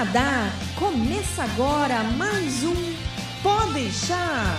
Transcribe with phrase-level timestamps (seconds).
[0.00, 0.50] Canadá.
[0.78, 2.74] Começa agora mais um
[3.42, 4.58] Pode deixar.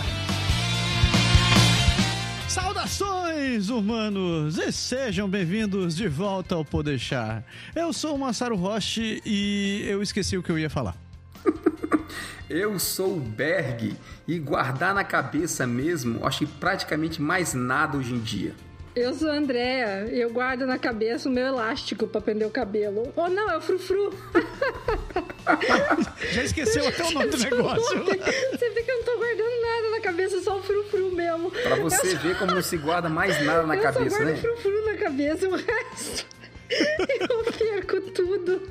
[2.48, 7.44] Saudações, humanos, e sejam bem-vindos de volta ao Podeixar.
[7.76, 10.96] Eu sou o Massaro Roche e eu esqueci o que eu ia falar.
[12.48, 13.96] eu sou o Berg
[14.28, 18.54] e guardar na cabeça mesmo, acho que praticamente mais nada hoje em dia.
[18.94, 22.52] Eu sou a Andrea e eu guardo na cabeça o meu elástico para prender o
[22.52, 23.12] cabelo.
[23.16, 24.14] Ou oh, não, é o frufru.
[26.32, 28.04] Já esqueceu até o nome do negócio.
[28.04, 31.52] Você vê que eu não tô guardando nada na cabeça, só o frufru mesmo.
[31.52, 34.42] Pra você ver como não se guarda mais nada na eu cabeça, só guardo né?
[34.42, 36.26] frufru na cabeça, o resto
[37.30, 38.62] eu perco tudo.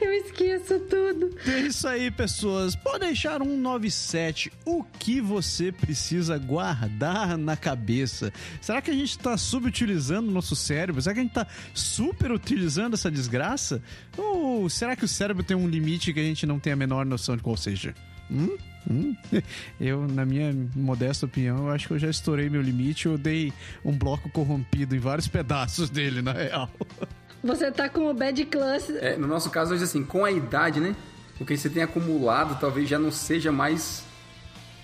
[0.00, 1.30] Eu esqueço tudo.
[1.46, 2.74] É isso aí, pessoas.
[2.76, 4.52] Pode deixar 197.
[4.66, 8.32] O que você precisa guardar na cabeça?
[8.60, 11.00] Será que a gente está subutilizando o nosso cérebro?
[11.00, 13.82] Será que a gente está superutilizando essa desgraça?
[14.16, 17.06] Ou será que o cérebro tem um limite que a gente não tem a menor
[17.06, 17.94] noção de qual seja?
[18.30, 18.56] Hum?
[18.90, 19.16] Hum?
[19.80, 23.06] Eu, na minha modesta opinião, acho que eu já estourei meu limite.
[23.06, 23.52] Eu dei
[23.84, 26.70] um bloco corrompido em vários pedaços dele, na real.
[27.42, 28.90] Você tá com o bad class.
[28.90, 30.94] É, no nosso caso, hoje, assim, com a idade, né?
[31.40, 34.04] O que você tem acumulado talvez já não seja mais.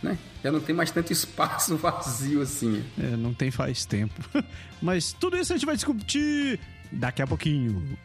[0.03, 0.19] Né?
[0.42, 2.84] Já não tem mais tanto espaço vazio assim.
[2.98, 4.15] É, não tem faz tempo.
[4.83, 6.59] Mas tudo isso a gente vai discutir
[6.91, 7.97] daqui a pouquinho.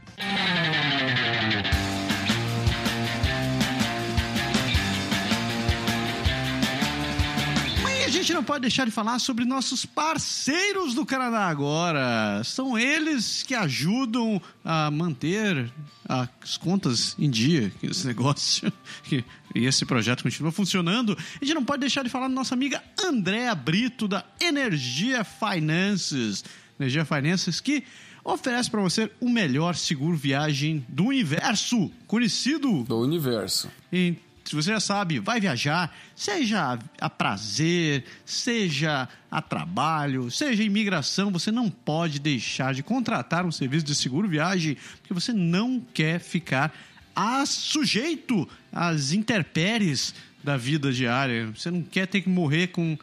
[8.23, 12.41] Gente não pode deixar de falar sobre nossos parceiros do Canadá agora.
[12.45, 15.71] São eles que ajudam a manter
[16.07, 18.71] as contas em dia, esse negócio,
[19.53, 21.17] e esse projeto continua funcionando.
[21.41, 26.45] A gente não pode deixar de falar da nossa amiga Andréa Brito, da Energia Finances.
[26.79, 27.83] Energia Finances que
[28.23, 33.69] oferece para você o melhor seguro viagem do universo, conhecido do universo.
[33.91, 41.31] Em se você já sabe, vai viajar, seja a prazer, seja a trabalho, seja imigração,
[41.31, 46.19] você não pode deixar de contratar um serviço de seguro viagem, porque você não quer
[46.19, 46.73] ficar
[47.15, 51.51] a sujeito às intempéries da vida diária.
[51.55, 52.97] Você não quer ter que morrer com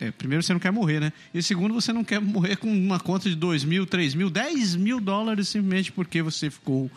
[0.00, 1.12] é, primeiro, você não quer morrer, né?
[1.34, 4.76] E segundo, você não quer morrer com uma conta de 2 mil, 3 mil, 10
[4.76, 6.88] mil dólares simplesmente porque você ficou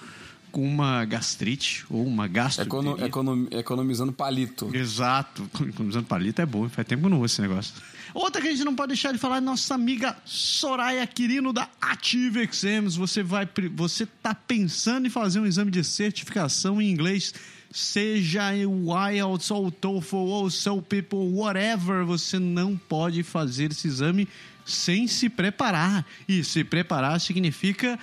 [0.52, 3.06] com uma gastrite ou uma gastroenterite.
[3.06, 4.70] Econo, econom, economizando palito.
[4.74, 5.50] Exato.
[5.68, 6.68] Economizando palito é bom.
[6.70, 7.74] Faz tempo que eu não uso esse negócio.
[8.14, 11.70] Outra que a gente não pode deixar de falar é nossa amiga Soraya Quirino da
[11.82, 12.96] Ative Exams.
[12.96, 17.34] Você vai, você tá pensando em fazer um exame de certificação em inglês,
[17.72, 23.72] seja o IELTS ou o TOEFL ou o Soul People, whatever, você não pode fazer
[23.72, 24.28] esse exame
[24.66, 26.06] sem se preparar.
[26.28, 27.98] E se preparar significa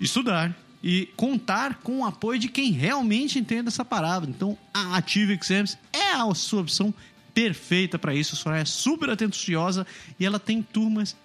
[0.00, 0.56] estudar
[0.88, 4.24] e contar com o apoio de quem realmente entende essa parada.
[4.24, 6.94] Então, a Ative Exams é a sua opção
[7.34, 8.36] perfeita para isso.
[8.36, 9.84] A Soraya é super atenciosa
[10.16, 11.16] e ela tem turmas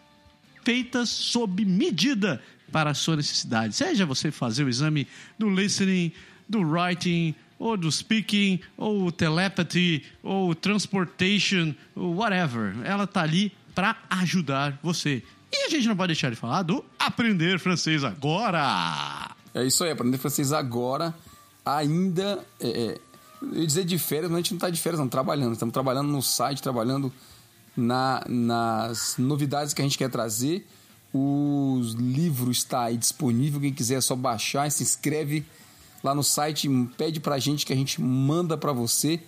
[0.64, 3.76] feitas sob medida para a sua necessidade.
[3.76, 5.08] Seja você fazer o exame
[5.38, 6.12] do listening,
[6.50, 12.74] do writing, ou do speaking, ou telepathy, ou transportation, ou whatever.
[12.84, 15.22] Ela tá ali para ajudar você.
[15.54, 19.36] E a gente não pode deixar de falar do aprender francês agora.
[19.54, 21.14] É isso aí, aprender francês agora,
[21.66, 22.46] ainda.
[22.60, 23.00] É, é,
[23.42, 25.54] eu ia dizer de férias, mas a gente não está de férias, não, trabalhando.
[25.54, 27.12] Estamos trabalhando no site, trabalhando
[27.76, 30.68] na, nas novidades que a gente quer trazer.
[31.14, 35.46] O livro está aí disponível, quem quiser é só baixar, se inscreve
[36.02, 39.20] lá no site, pede para a gente que a gente manda para você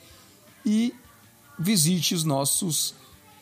[0.66, 0.94] e
[1.60, 2.96] visite os nossos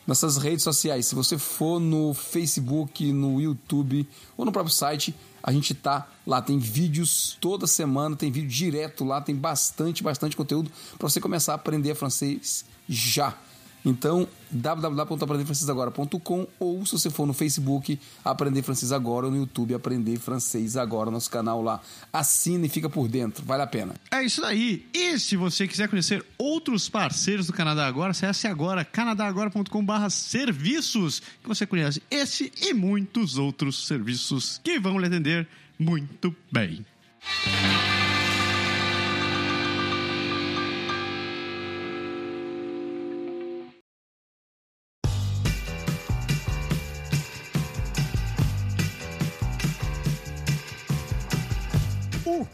[0.08, 1.06] nossas redes sociais.
[1.06, 6.41] Se você for no Facebook, no YouTube ou no próprio site, a gente tá lá,
[6.41, 11.53] tem vídeos toda semana, tem vídeo direto lá, tem bastante, bastante conteúdo para você começar
[11.53, 13.35] a aprender francês já.
[13.84, 20.19] Então, www.aprenderfrancesagora.com ou se você for no Facebook, Aprender Francês Agora ou no YouTube, Aprender
[20.19, 21.81] Francês Agora, nosso canal lá.
[22.13, 23.95] Assina e fica por dentro, vale a pena.
[24.12, 24.86] É isso aí.
[24.94, 31.48] E se você quiser conhecer outros parceiros do Canadá Agora, acesse agora canadagora.com.br serviços, que
[31.48, 35.48] você conhece esse e muitos outros serviços que vão lhe atender
[35.80, 36.86] muito bem.
[37.98, 38.00] O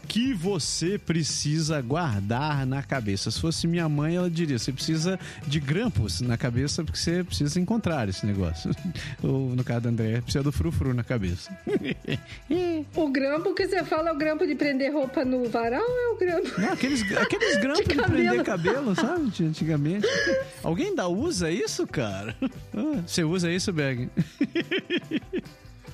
[0.06, 3.30] que você precisa guardar na cabeça?
[3.30, 7.58] Se fosse minha mãe, ela diria: você precisa de grampos na cabeça porque você precisa
[7.60, 8.70] encontrar esse negócio.
[9.22, 11.50] Ou no caso da André, precisa do frufru na cabeça.
[12.94, 16.08] O grampo que você fala é o grampo de prender roupa no varal ou é
[16.14, 16.60] o grampo?
[16.60, 18.94] Não, aqueles, aqueles grampos de, De prender cabelo.
[18.94, 19.30] sabe?
[19.30, 20.06] De Antigamente.
[20.62, 22.34] Alguém ainda usa isso, cara?
[22.74, 24.08] Ah, Você usa isso, Berg?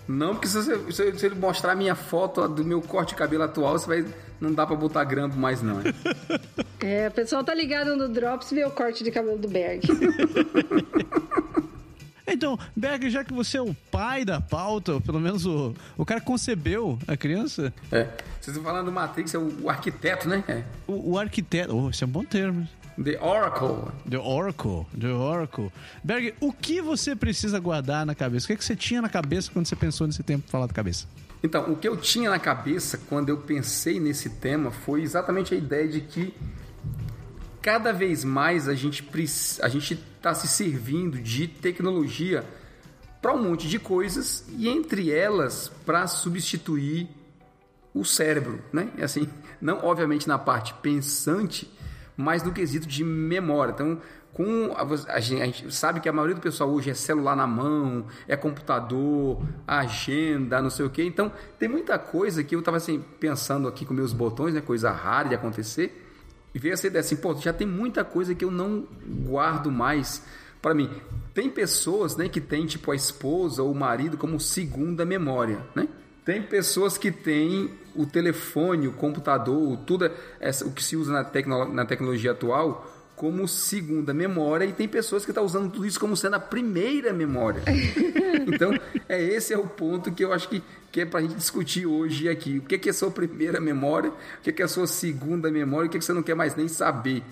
[0.07, 3.43] Não, porque se, você, se, ele mostrar a minha foto do meu corte de cabelo
[3.45, 4.05] atual, você vai.
[4.41, 5.81] Não dá pra botar grampo mais, não.
[5.81, 5.95] hein?
[6.87, 9.81] É, o pessoal tá ligado no Drops e vê o corte de cabelo do Berg.
[12.27, 16.05] Então, Berg, já que você é o pai da pauta, ou pelo menos o, o
[16.07, 18.05] cara concebeu a criança, É.
[18.41, 20.43] Vocês estão falando do Matrix, é o, o arquiteto, né?
[20.49, 20.63] É.
[20.87, 21.75] o, o arquiteto.
[21.77, 22.67] Oh, esse é um bom termo.
[23.03, 23.93] The Oracle.
[24.09, 24.87] The Oracle.
[24.99, 25.73] The Oracle.
[26.03, 28.45] Berg, o que você precisa guardar na cabeça?
[28.45, 30.73] O que, é que você tinha na cabeça quando você pensou nesse tempo falar da
[30.73, 31.07] cabeça?
[31.43, 35.57] Então, o que eu tinha na cabeça quando eu pensei nesse tema foi exatamente a
[35.59, 36.35] ideia de que
[37.61, 39.07] cada vez mais a gente
[39.61, 42.45] a gente está se servindo de tecnologia
[43.21, 47.09] para um monte de coisas e entre elas para substituir
[47.95, 48.89] o cérebro, né?
[49.03, 49.29] Assim,
[49.61, 51.71] não obviamente na parte pensante,
[52.17, 53.73] mas no quesito de memória.
[53.73, 54.01] Então,
[54.33, 57.37] com a, a gente, a gente sabe que a maioria do pessoal hoje é celular
[57.37, 61.05] na mão, é computador, agenda, não sei o quê.
[61.05, 64.61] Então, tem muita coisa que eu estava assim pensando aqui com meus botões, né?
[64.61, 66.03] Coisa rara de acontecer.
[66.55, 68.87] E veio essa ideia assim, pô, já tem muita coisa que eu não
[69.25, 70.25] guardo mais
[70.61, 70.91] para mim.
[71.33, 75.89] Tem pessoas, né, que tem tipo a esposa ou o marido como segunda memória, né?
[76.25, 80.11] Tem pessoas que têm o telefone, o computador, tudo
[80.41, 84.89] essa, o que se usa na, tecno, na tecnologia atual como segunda memória e tem
[84.89, 87.63] pessoas que estão usando tudo isso como sendo a primeira memória.
[88.47, 88.79] então,
[89.09, 91.87] é esse é o ponto que eu acho que, que é para a gente discutir
[91.87, 92.59] hoje aqui.
[92.59, 94.11] O que é, que é a sua primeira memória?
[94.11, 95.87] O que é, que é a sua segunda memória?
[95.87, 97.23] O que, é que você não quer mais nem saber?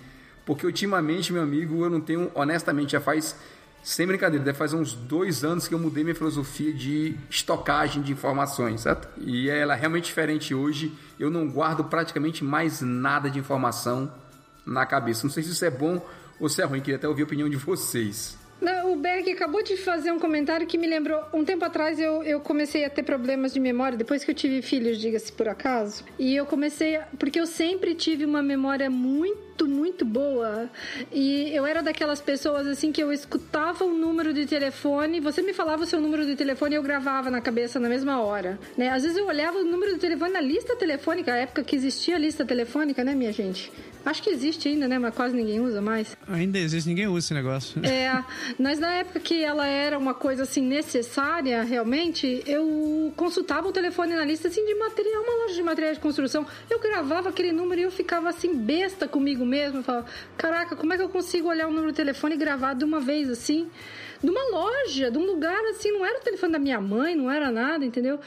[0.47, 3.37] Porque ultimamente, meu amigo, eu não tenho, honestamente, já faz,
[3.83, 8.13] sem brincadeira, deve fazer uns dois anos que eu mudei minha filosofia de estocagem de
[8.13, 9.09] informações, certo?
[9.21, 10.93] E ela é realmente diferente hoje.
[11.19, 14.13] Eu não guardo praticamente mais nada de informação
[14.65, 15.25] na cabeça.
[15.25, 16.01] Não sei se isso é bom
[16.39, 18.41] ou se é ruim, queria até ouvir a opinião de vocês.
[18.85, 21.21] O Berg acabou de fazer um comentário que me lembrou.
[21.33, 24.63] Um tempo atrás eu, eu comecei a ter problemas de memória, depois que eu tive
[24.63, 26.05] filhos, diga-se por acaso.
[26.19, 26.95] E eu comecei.
[26.97, 29.37] a- Porque eu sempre tive uma memória muito,
[29.69, 30.71] muito boa.
[31.11, 35.53] E eu era daquelas pessoas assim que eu escutava o número de telefone, você me
[35.53, 38.59] falava o seu número de telefone e eu gravava na cabeça na mesma hora.
[38.77, 38.89] Né?
[38.91, 42.17] Às vezes eu olhava o número do telefone na lista telefônica, a época que existia
[42.17, 43.73] a lista telefônica, né, minha gente?
[44.05, 44.99] Acho que existe ainda, né?
[44.99, 46.17] Mas quase ninguém usa mais.
[46.27, 47.81] Ainda existe, ninguém usa esse negócio.
[47.85, 48.25] É,
[48.59, 54.15] mas na época que ela era uma coisa assim necessária, realmente, eu consultava o telefone
[54.15, 56.45] na lista assim de material, uma loja de materiais de construção.
[56.69, 60.07] Eu gravava aquele número e eu ficava assim besta comigo mesmo, eu falava,
[60.37, 63.01] caraca, como é que eu consigo olhar o número do telefone e gravar de uma
[63.01, 63.71] vez assim?
[64.23, 67.31] De uma loja, de um lugar assim, não era o telefone da minha mãe, não
[67.31, 68.21] era nada, entendeu?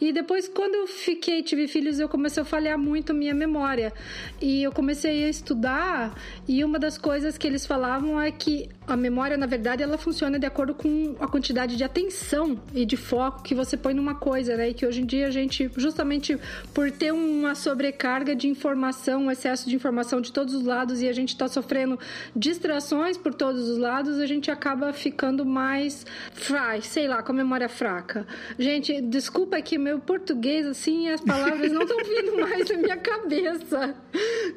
[0.00, 3.92] E depois, quando eu fiquei, tive filhos, eu comecei a falhar muito minha memória.
[4.40, 6.14] E eu comecei a estudar,
[6.46, 10.38] e uma das coisas que eles falavam é que a memória, na verdade, ela funciona
[10.38, 14.56] de acordo com a quantidade de atenção e de foco que você põe numa coisa,
[14.56, 14.70] né?
[14.70, 16.38] E que hoje em dia a gente, justamente
[16.74, 21.08] por ter uma sobrecarga de informação, um excesso de informação de todos os lados e
[21.08, 21.98] a gente tá sofrendo
[22.34, 27.34] distrações por todos os lados, a gente acaba ficando mais frai, sei lá, com a
[27.34, 28.26] memória fraca.
[28.58, 33.94] Gente, desculpa que meu português, assim, as palavras não estão vindo mais na minha cabeça.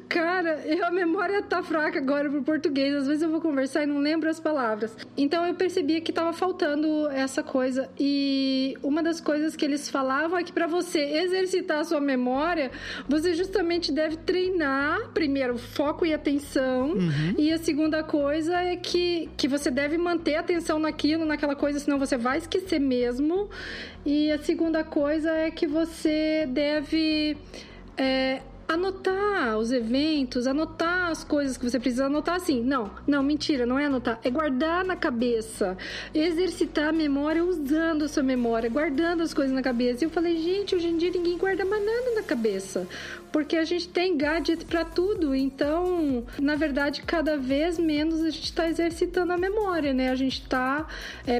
[0.08, 2.94] Cara, eu- a memória tá fraca agora pro português.
[2.94, 4.96] Às vezes eu vou conversar e não lembro as palavras.
[5.16, 7.88] Então eu percebia que tava faltando essa coisa.
[7.98, 12.70] E uma das coisas que eles falavam é que para você exercitar a sua memória,
[13.08, 16.94] você justamente deve treinar primeiro foco e atenção.
[17.38, 21.78] E a segunda coisa é que, que você deve manter a atenção naquilo, naquela coisa,
[21.78, 23.48] senão você vai esquecer mesmo.
[24.04, 27.36] E a segunda coisa é que você deve.
[27.96, 32.62] é, anotar os eventos, anotar as coisas que você precisa anotar assim.
[32.62, 35.76] Não, não, mentira, não é anotar, é guardar na cabeça.
[36.14, 40.04] Exercitar a memória usando a sua memória, guardando as coisas na cabeça.
[40.04, 42.86] E eu falei, gente, hoje em dia ninguém guarda mais nada na cabeça.
[43.34, 48.44] Porque a gente tem gadget para tudo, então, na verdade, cada vez menos a gente
[48.44, 50.10] está exercitando a memória, né?
[50.10, 50.86] A gente está.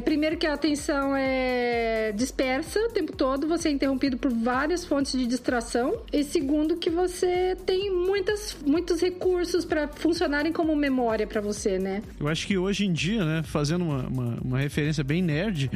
[0.04, 5.12] primeiro, que a atenção é dispersa o tempo todo, você é interrompido por várias fontes
[5.12, 6.02] de distração.
[6.12, 12.02] E segundo, que você tem muitas, muitos recursos para funcionarem como memória para você, né?
[12.18, 15.70] Eu acho que hoje em dia, né, fazendo uma, uma, uma referência bem nerd,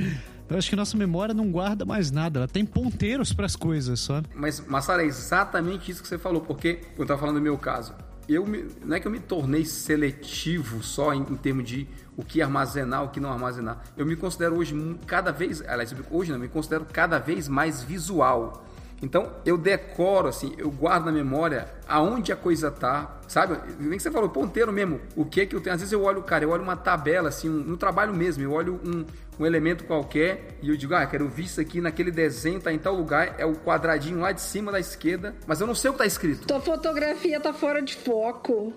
[0.50, 4.00] Eu acho que nossa memória não guarda mais nada, ela tem ponteiros para as coisas
[4.00, 4.22] só.
[4.34, 7.94] Mas, Massara, é exatamente isso que você falou, porque eu estava falando do meu caso.
[8.26, 11.86] Eu me, não é que eu me tornei seletivo só em, em termos de
[12.16, 13.82] o que armazenar, o que não armazenar.
[13.96, 14.74] Eu me considero hoje
[15.06, 18.66] cada vez, aliás, hoje não, me considero cada vez mais visual.
[19.02, 23.58] Então eu decoro, assim, eu guardo na memória aonde a coisa tá, sabe?
[23.78, 25.74] Nem que você falou, ponteiro mesmo, o que que eu tenho.
[25.74, 28.52] Às vezes eu olho, cara, eu olho uma tabela, assim, um, no trabalho mesmo, eu
[28.52, 29.04] olho um,
[29.38, 32.78] um elemento qualquer e eu digo, ah, quero ver isso aqui naquele desenho, tá em
[32.78, 35.92] tal lugar, é o quadradinho lá de cima da esquerda, mas eu não sei o
[35.92, 36.46] que tá escrito.
[36.46, 38.74] Tua fotografia tá fora de foco.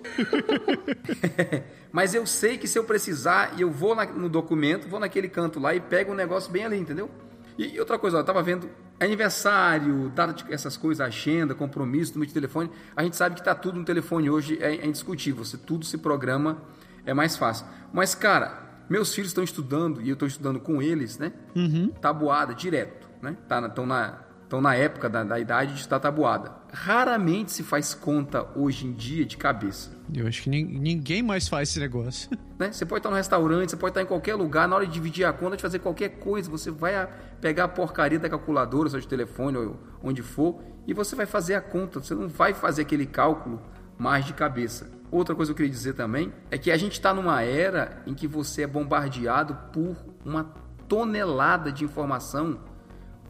[1.91, 5.27] mas eu sei que se eu precisar e eu vou na, no documento, vou naquele
[5.27, 7.09] canto lá e pego um negócio bem ali, entendeu?
[7.57, 8.69] E outra coisa, eu tava vendo
[9.05, 12.69] aniversário, data de essas coisas, agenda, compromisso, número de telefone.
[12.95, 15.43] A gente sabe que tá tudo no telefone hoje, é, é indiscutível.
[15.43, 16.61] Se tudo se programa,
[17.05, 17.65] é mais fácil.
[17.91, 21.31] Mas, cara, meus filhos estão estudando e eu estou estudando com eles, né?
[21.55, 21.89] Uhum.
[22.01, 23.37] Tabuada, direto, né?
[23.41, 24.19] Estão tá, na,
[24.51, 26.51] estão na época da, da idade de estar tabuada.
[26.73, 29.91] Raramente se faz conta hoje em dia de cabeça.
[30.13, 32.29] Eu acho que ninguém mais faz esse negócio.
[32.61, 32.71] Né?
[32.71, 35.25] Você pode estar no restaurante, você pode estar em qualquer lugar, na hora de dividir
[35.25, 37.09] a conta, de fazer qualquer coisa, você vai
[37.41, 41.61] pegar a porcaria da calculadora, seu telefone ou onde for, e você vai fazer a
[41.61, 41.99] conta.
[41.99, 43.59] Você não vai fazer aquele cálculo
[43.97, 44.91] mais de cabeça.
[45.09, 48.13] Outra coisa que eu queria dizer também é que a gente está numa era em
[48.13, 50.43] que você é bombardeado por uma
[50.87, 52.59] tonelada de informação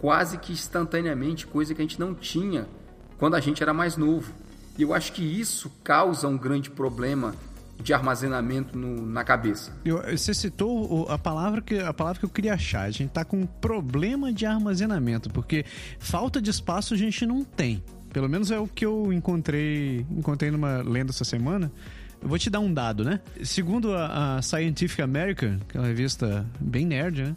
[0.02, 2.68] quase que instantaneamente, coisa que a gente não tinha
[3.20, 4.34] quando a gente era mais novo.
[4.76, 7.36] E eu acho que isso causa um grande problema
[7.80, 9.72] de armazenamento no, na cabeça.
[9.86, 12.82] Eu, você citou a palavra, que, a palavra que eu queria achar.
[12.82, 15.66] A gente está com um problema de armazenamento, porque
[16.00, 17.84] falta de espaço a gente não tem.
[18.12, 21.72] Pelo menos é o que eu encontrei, encontrei numa lenda essa semana.
[22.20, 23.20] Eu vou te dar um dado, né?
[23.44, 27.36] Segundo a, a Scientific American, que é uma revista bem nerd, né?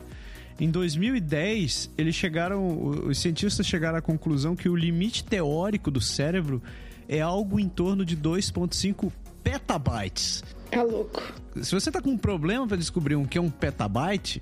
[0.58, 6.62] Em 2010, eles chegaram, os cientistas chegaram à conclusão que o limite teórico do cérebro
[7.08, 9.10] é algo em torno de 2.5
[9.42, 10.44] petabytes.
[10.70, 11.22] É louco.
[11.60, 14.40] Se você tá com um problema para descobrir o que é um petabyte,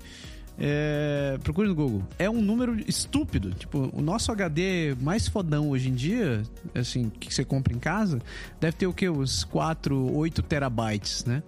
[0.57, 2.03] é, procure no Google.
[2.17, 3.51] É um número estúpido.
[3.51, 6.43] Tipo, o nosso HD mais fodão hoje em dia,
[6.73, 8.21] assim, que você compra em casa,
[8.59, 9.09] deve ter o que?
[9.09, 11.43] Uns 4, 8 terabytes, né?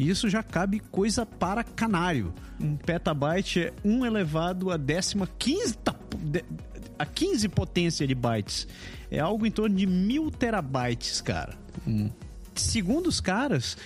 [0.00, 2.32] E isso já cabe coisa para canário.
[2.58, 5.76] Um petabyte é 1 elevado a décima 15,
[6.98, 8.66] a 15 potência de bytes.
[9.10, 11.54] É algo em torno de mil terabytes, cara.
[11.86, 12.08] Hum.
[12.54, 13.76] Segundo os caras,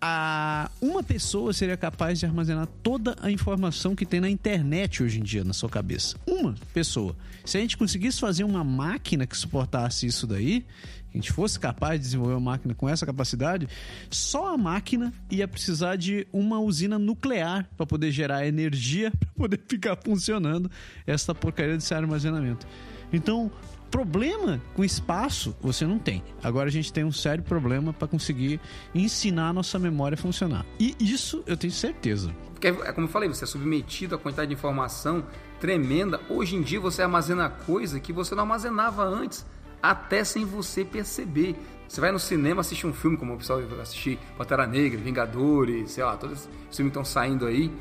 [0.00, 5.18] a uma pessoa seria capaz de armazenar toda a informação que tem na internet hoje
[5.18, 6.16] em dia na sua cabeça.
[6.28, 7.16] Uma pessoa.
[7.44, 10.64] Se a gente conseguisse fazer uma máquina que suportasse isso daí,
[11.12, 13.68] a gente fosse capaz de desenvolver uma máquina com essa capacidade,
[14.10, 19.60] só a máquina ia precisar de uma usina nuclear para poder gerar energia para poder
[19.68, 20.70] ficar funcionando
[21.06, 22.66] essa porcaria desse armazenamento.
[23.12, 23.50] Então,
[23.90, 26.22] problema com espaço você não tem.
[26.42, 28.60] Agora a gente tem um sério problema para conseguir
[28.94, 30.64] ensinar a nossa memória a funcionar.
[30.78, 32.32] E isso eu tenho certeza.
[32.52, 35.24] Porque, é como eu falei, você é submetido a quantidade de informação
[35.58, 36.20] tremenda.
[36.28, 39.44] Hoje em dia você armazena coisa que você não armazenava antes
[39.82, 41.56] até sem você perceber.
[41.88, 46.04] Você vai no cinema assistir um filme, como o pessoal assistir Pantera Negra, Vingadores, sei
[46.04, 47.72] lá, todos os filmes estão saindo aí.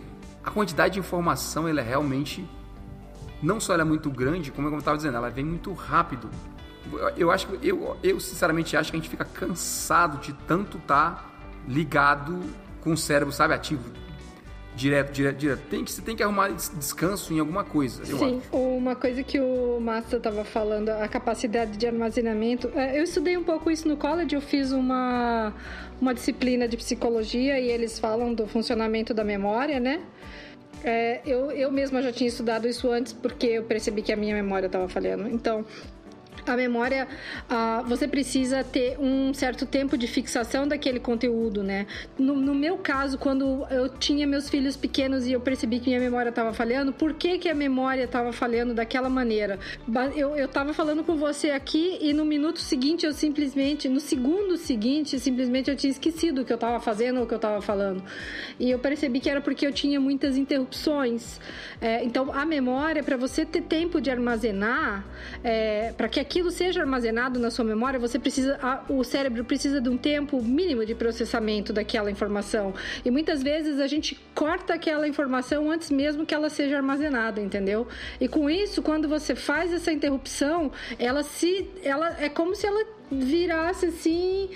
[0.44, 2.48] A quantidade de informação ela é realmente
[3.42, 6.30] não só ela é muito grande, como eu estava dizendo, ela vem muito rápido.
[7.16, 11.12] Eu acho que eu, eu sinceramente acho que a gente fica cansado de tanto estar
[11.12, 11.30] tá
[11.68, 12.42] ligado
[12.82, 13.84] com o cérebro, sabe, ativo
[14.80, 15.62] direto, direto, direto.
[15.70, 18.06] Tem que, você tem que arrumar descanso em alguma coisa.
[18.06, 18.58] Sim, acho.
[18.58, 22.72] uma coisa que o Massa estava falando, a capacidade de armazenamento.
[22.74, 25.54] É, eu estudei um pouco isso no college, eu fiz uma,
[26.00, 30.02] uma disciplina de psicologia e eles falam do funcionamento da memória, né?
[30.82, 34.34] É, eu, eu mesma já tinha estudado isso antes porque eu percebi que a minha
[34.34, 35.28] memória estava falhando.
[35.28, 35.66] Então,
[36.46, 37.08] a memória,
[37.50, 41.86] uh, você precisa ter um certo tempo de fixação daquele conteúdo, né?
[42.18, 46.00] No, no, meu caso, quando eu tinha meus filhos pequenos e eu percebi que minha
[46.00, 49.60] memória estava falhando, por que, que a memória estava falhando daquela maneira?
[50.16, 54.58] Eu, eu tava falando com você aqui e no minuto seguinte eu simplesmente, no segundo
[54.58, 57.62] seguinte, simplesmente eu tinha esquecido o que eu estava fazendo ou o que eu estava
[57.62, 58.04] falando.
[58.60, 61.40] E eu percebi que era porque eu tinha muitas interrupções.
[61.82, 65.06] É, então, a memória, para você ter tempo de armazenar,
[65.44, 69.90] é, para que aquilo seja armazenado na sua memória, você precisa, o cérebro precisa de
[69.90, 72.72] um tempo mínimo de processamento daquela informação.
[73.04, 77.88] E muitas vezes a gente corta aquela informação antes mesmo que ela seja armazenada, entendeu?
[78.22, 82.99] E com isso, quando você faz essa interrupção, ela se, ela é como se ela
[83.12, 84.50] virasse assim,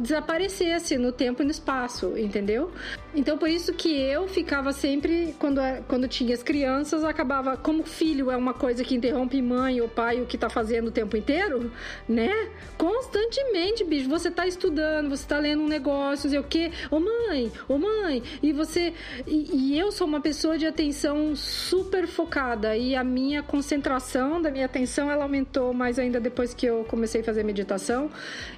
[0.00, 2.70] desaparecesse no tempo e no espaço, entendeu?
[3.14, 8.30] Então por isso que eu ficava sempre, quando, quando tinha as crianças, acabava, como filho
[8.30, 11.70] é uma coisa que interrompe mãe ou pai o que tá fazendo o tempo inteiro,
[12.08, 12.30] né?
[12.76, 17.50] Constantemente, bicho, você tá estudando, você tá lendo um negócio, sei o quê, ô mãe,
[17.68, 18.92] ô mãe, e você.
[19.26, 24.50] E, e eu sou uma pessoa de atenção super focada e a minha concentração da
[24.50, 27.75] minha atenção ela aumentou mais ainda depois que eu comecei a fazer meditação.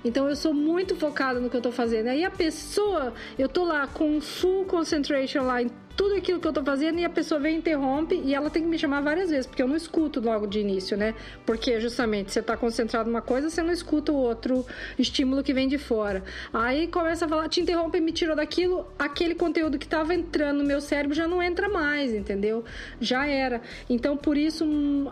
[0.05, 2.09] Então eu sou muito focada no que eu tô fazendo.
[2.09, 6.53] Aí a pessoa, eu tô lá com full concentration lá em tudo aquilo que eu
[6.53, 9.31] tô fazendo e a pessoa vem e interrompe e ela tem que me chamar várias
[9.31, 11.13] vezes, porque eu não escuto logo de início, né?
[11.45, 14.65] Porque justamente você tá concentrado numa coisa, você não escuta o outro
[14.97, 16.23] estímulo que vem de fora.
[16.53, 20.65] Aí começa a falar, te interrompe, me tirou daquilo, aquele conteúdo que tava entrando no
[20.65, 22.65] meu cérebro já não entra mais, entendeu?
[23.01, 23.61] Já era.
[23.91, 24.65] Então por isso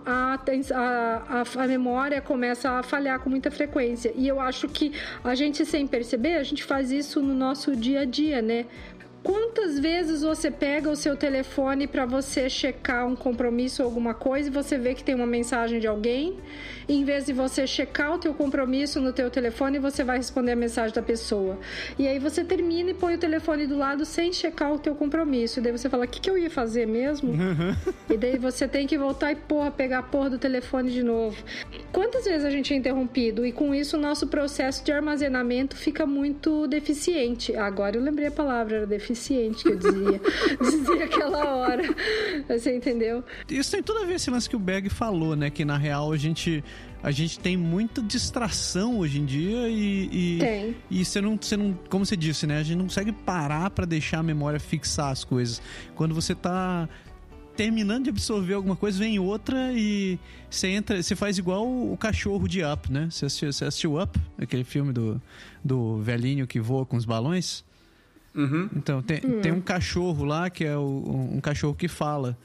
[0.06, 0.38] a,
[0.72, 4.12] a, a, a memória começa a falhar com muita frequência.
[4.14, 4.92] E eu acho que
[5.24, 8.66] a gente, sem perceber, a gente faz isso no nosso dia a dia, né?
[9.26, 14.48] Quantas vezes você pega o seu telefone para você checar um compromisso ou alguma coisa
[14.48, 16.38] e você vê que tem uma mensagem de alguém
[16.88, 20.56] em vez de você checar o teu compromisso no teu telefone, você vai responder a
[20.56, 21.58] mensagem da pessoa.
[21.98, 25.58] E aí você termina e põe o telefone do lado sem checar o teu compromisso.
[25.58, 27.32] E daí você fala, o que, que eu ia fazer mesmo?
[27.32, 27.74] Uhum.
[28.08, 31.36] E daí você tem que voltar e, porra, pegar a porra do telefone de novo.
[31.92, 33.44] Quantas vezes a gente é interrompido?
[33.44, 37.56] E com isso o nosso processo de armazenamento fica muito deficiente.
[37.56, 40.20] Agora eu lembrei a palavra, era deficiente que eu dizia.
[40.60, 41.82] dizia aquela hora.
[42.48, 43.24] Você entendeu?
[43.48, 45.50] Isso tem tudo a ver esse lance que o Berg falou, né?
[45.50, 46.62] Que na real a gente
[47.02, 50.08] a gente tem muita distração hoje em dia e.
[50.10, 50.76] E, tem.
[50.90, 51.72] e você não, você não.
[51.88, 52.58] Como você disse, né?
[52.58, 55.62] A gente não consegue parar para deixar a memória fixar as coisas.
[55.94, 56.88] Quando você tá
[57.56, 60.18] terminando de absorver alguma coisa, vem outra e
[60.50, 63.08] você entra, você faz igual o cachorro de Up, né?
[63.10, 65.20] Você assistiu, você assistiu Up, aquele filme do,
[65.64, 67.64] do velhinho que voa com os balões?
[68.36, 68.68] Uhum.
[68.76, 69.40] Então, tem, uhum.
[69.40, 72.36] tem um cachorro lá que é o, um cachorro que fala.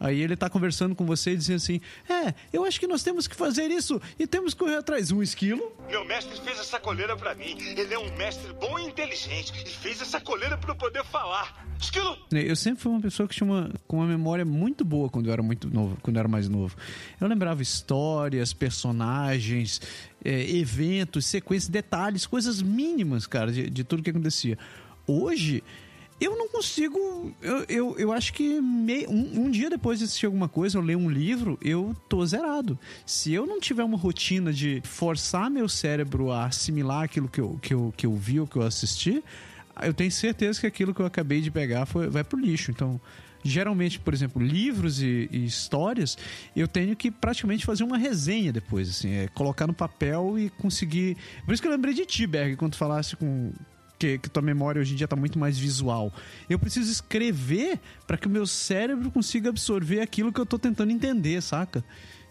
[0.00, 3.28] Aí ele tá conversando com você e dizendo assim: É, eu acho que nós temos
[3.28, 5.12] que fazer isso e temos que correr atrás.
[5.12, 5.76] Um esquilo.
[5.90, 7.54] Meu mestre fez essa coleira para mim.
[7.58, 11.66] Ele é um mestre bom e inteligente e fez essa coleira para eu poder falar.
[11.78, 12.16] Esquilo!
[12.32, 15.32] Eu sempre fui uma pessoa que tinha uma, com uma memória muito boa quando eu
[15.34, 16.74] era muito novo, quando eu era mais novo.
[17.20, 19.82] Eu lembrava histórias, personagens,
[20.24, 24.56] é, eventos, sequências, detalhes, coisas mínimas, cara, de, de tudo que acontecia.
[25.06, 25.62] Hoje
[26.20, 27.34] eu não consigo.
[27.40, 30.96] Eu, eu, eu acho que um, um, dia depois de assistir alguma coisa, eu ler
[30.96, 32.78] um livro, eu tô zerado.
[33.06, 37.58] Se eu não tiver uma rotina de forçar meu cérebro a assimilar aquilo que eu,
[37.62, 39.24] que eu, que eu vi ou que eu assisti,
[39.82, 42.70] eu tenho certeza que aquilo que eu acabei de pegar foi, vai pro lixo.
[42.70, 43.00] Então,
[43.42, 46.18] geralmente, por exemplo, livros e, e, histórias,
[46.54, 51.16] eu tenho que praticamente fazer uma resenha depois, assim, é colocar no papel e conseguir.
[51.46, 53.52] Por isso que eu lembrei de ti, Berg, quando falasse com,
[54.00, 56.10] que, que tua memória hoje em dia está muito mais visual.
[56.48, 60.90] Eu preciso escrever para que o meu cérebro consiga absorver aquilo que eu estou tentando
[60.90, 61.84] entender, saca?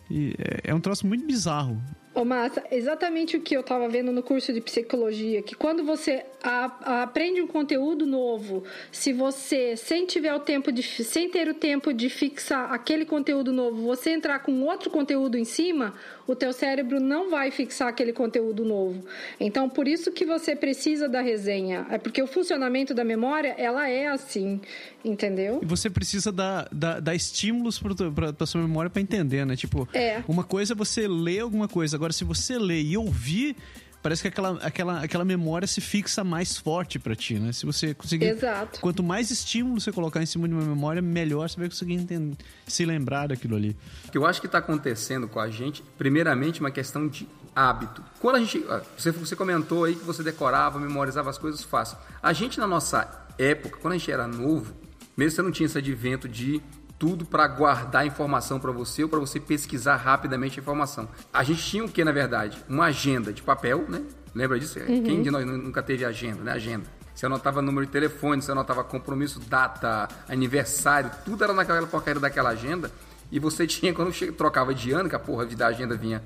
[0.10, 1.80] E é, é um troço muito bizarro.
[2.16, 6.26] Ô, Massa, exatamente o que eu estava vendo no curso de psicologia, que quando você
[6.44, 11.48] a, a, aprende um conteúdo novo, se você, sem tiver o tempo de, sem ter
[11.48, 15.94] o tempo de fixar aquele conteúdo novo, você entrar com outro conteúdo em cima,
[16.32, 19.04] o teu cérebro não vai fixar aquele conteúdo novo.
[19.40, 21.88] Então, por isso que você precisa da resenha.
[21.90, 24.62] É porque o funcionamento da memória, ela é assim,
[25.04, 25.60] entendeu?
[25.62, 29.56] E você precisa dar, dar, dar estímulos para a sua memória para entender, né?
[29.56, 30.24] Tipo, é.
[30.28, 33.56] uma coisa é você ler alguma coisa, agora se você ler e ouvir
[34.02, 37.52] parece que aquela, aquela, aquela memória se fixa mais forte para ti, né?
[37.52, 38.26] Se você conseguir.
[38.26, 38.80] Exato.
[38.80, 42.38] Quanto mais estímulo você colocar em cima de uma memória, melhor você vai conseguir entender,
[42.68, 43.76] se lembrar daquilo ali.
[44.08, 48.04] O que eu acho que está acontecendo com a gente, primeiramente, uma questão de hábito.
[48.20, 48.66] Quando a gente.
[48.98, 51.98] Você, você comentou aí que você decorava, memorizava as coisas fácil.
[52.22, 54.74] A gente, na nossa época, quando a gente era novo,
[55.16, 56.62] mesmo você não tinha esse advento de
[57.00, 61.08] tudo para guardar informação para você ou para você pesquisar rapidamente a informação.
[61.34, 62.62] A gente tinha o que, na verdade?
[62.68, 64.04] Uma agenda de papel, né?
[64.36, 64.78] Lembra disso?
[64.80, 65.04] Uhum.
[65.04, 66.52] Quem de nós nunca teve agenda, né?
[66.52, 66.86] Agenda.
[67.16, 72.50] Você anotava número de telefone, você anotava compromisso, data, aniversário, tudo era naquela porcaria daquela
[72.50, 72.92] agenda.
[73.32, 76.22] E você tinha, quando trocava de ano, que a porra da agenda vinha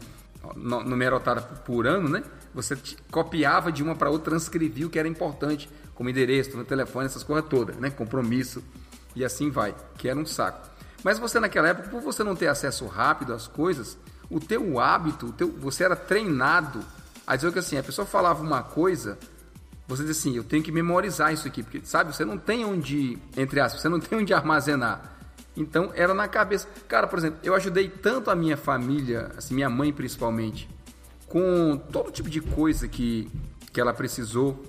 [0.56, 2.24] numerotada por ano, né?
[2.54, 2.78] Você
[3.10, 7.24] copiava de uma para outra, transcrevia o que era importante, como endereço, no telefone, essas
[7.24, 7.90] coisas todas, né?
[7.92, 8.64] Compromisso
[9.16, 10.70] e assim vai, que era um saco.
[11.04, 13.98] Mas você naquela época, por você não ter acesso rápido às coisas,
[14.30, 16.80] o teu hábito, o teu, você era treinado
[17.28, 19.18] a dizer que assim, a pessoa falava uma coisa,
[19.88, 23.18] você diz assim, eu tenho que memorizar isso aqui, porque sabe, você não tem onde,
[23.36, 25.12] entre aspas, você não tem onde armazenar.
[25.56, 26.68] Então era na cabeça.
[26.88, 30.68] Cara, por exemplo, eu ajudei tanto a minha família, assim, minha mãe principalmente,
[31.28, 33.30] com todo tipo de coisa que,
[33.72, 34.64] que ela precisou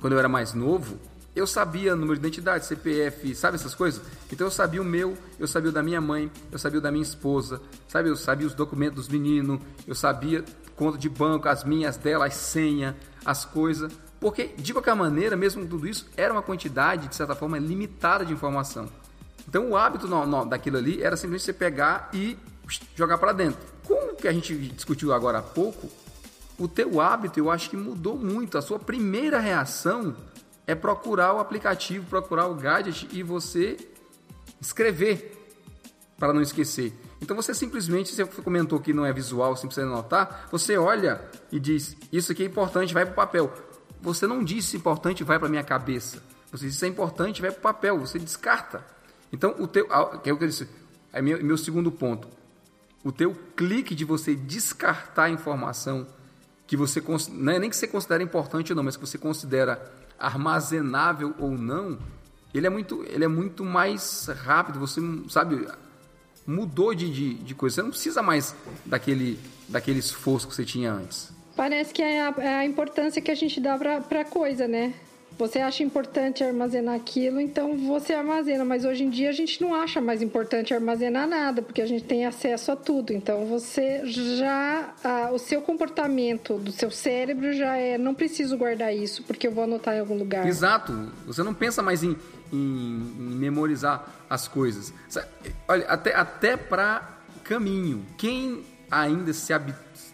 [0.00, 0.98] quando eu era mais novo,
[1.34, 4.00] eu sabia número de identidade, CPF, sabe essas coisas?
[4.30, 6.92] Então eu sabia o meu, eu sabia o da minha mãe, eu sabia o da
[6.92, 8.08] minha esposa, sabe?
[8.08, 10.44] Eu sabia os documentos dos meninos, eu sabia
[10.76, 12.94] conta de banco, as minhas, dela, as senhas,
[13.24, 13.92] as coisas.
[14.20, 18.24] Porque, de qualquer maneira, mesmo com tudo isso, era uma quantidade, de certa forma, limitada
[18.24, 18.88] de informação.
[19.46, 20.08] Então o hábito
[20.46, 22.38] daquilo ali era simplesmente você pegar e
[22.94, 23.60] jogar para dentro.
[23.86, 25.90] Como que a gente discutiu agora há pouco,
[26.58, 28.56] o teu hábito eu acho que mudou muito.
[28.56, 30.16] A sua primeira reação
[30.66, 33.76] é procurar o aplicativo, procurar o gadget e você
[34.60, 35.32] escrever
[36.18, 36.92] para não esquecer.
[37.20, 41.58] Então você simplesmente, você comentou que não é visual, você precisa anotar, você olha e
[41.58, 43.52] diz, isso aqui é importante, vai para o papel.
[44.00, 46.22] Você não disse importante, vai para minha cabeça.
[46.50, 48.84] Você disse, isso é importante, vai para o papel, você descarta.
[49.32, 49.86] Então, o teu,
[50.22, 50.68] que é o que eu disse,
[51.12, 52.28] é meu, meu segundo ponto.
[53.02, 56.06] O teu clique de você descartar a informação
[56.66, 59.92] que você, não é nem que você considera importante ou não, mas que você considera
[60.18, 61.98] armazenável ou não,
[62.54, 64.78] ele é muito, ele é muito mais rápido.
[64.78, 65.66] Você, sabe,
[66.46, 67.76] mudou de, de, de coisa.
[67.76, 71.32] Você não precisa mais daquele, daquele esforço que você tinha antes.
[71.56, 74.94] Parece que é a, é a importância que a gente dá para a coisa, né?
[75.36, 78.64] Você acha importante armazenar aquilo, então você armazena.
[78.64, 82.04] Mas hoje em dia a gente não acha mais importante armazenar nada, porque a gente
[82.04, 83.12] tem acesso a tudo.
[83.12, 84.94] Então você já.
[85.32, 87.98] o seu comportamento do seu cérebro já é.
[87.98, 90.46] Não preciso guardar isso, porque eu vou anotar em algum lugar.
[90.46, 90.92] Exato.
[91.26, 92.16] Você não pensa mais em,
[92.52, 94.94] em, em memorizar as coisas.
[95.66, 98.04] Olha, até, até para caminho.
[98.16, 99.52] Quem ainda se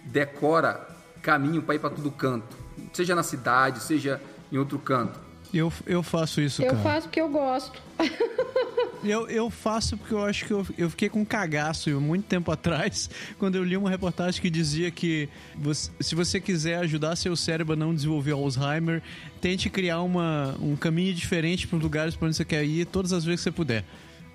[0.05, 0.89] decora
[1.21, 2.57] caminho para ir para todo canto?
[2.93, 4.21] Seja na cidade, seja
[4.53, 5.19] em outro canto.
[5.53, 6.79] Eu, eu faço isso, eu cara.
[6.79, 7.83] Eu faço porque eu gosto.
[9.03, 12.51] eu, eu faço porque eu acho que eu, eu fiquei com um cagaço muito tempo
[12.53, 17.35] atrás, quando eu li uma reportagem que dizia que você, se você quiser ajudar seu
[17.35, 19.03] cérebro a não desenvolver Alzheimer,
[19.41, 23.13] tente criar uma, um caminho diferente para os lugares para onde você quer ir todas
[23.13, 23.85] as vezes que você puder.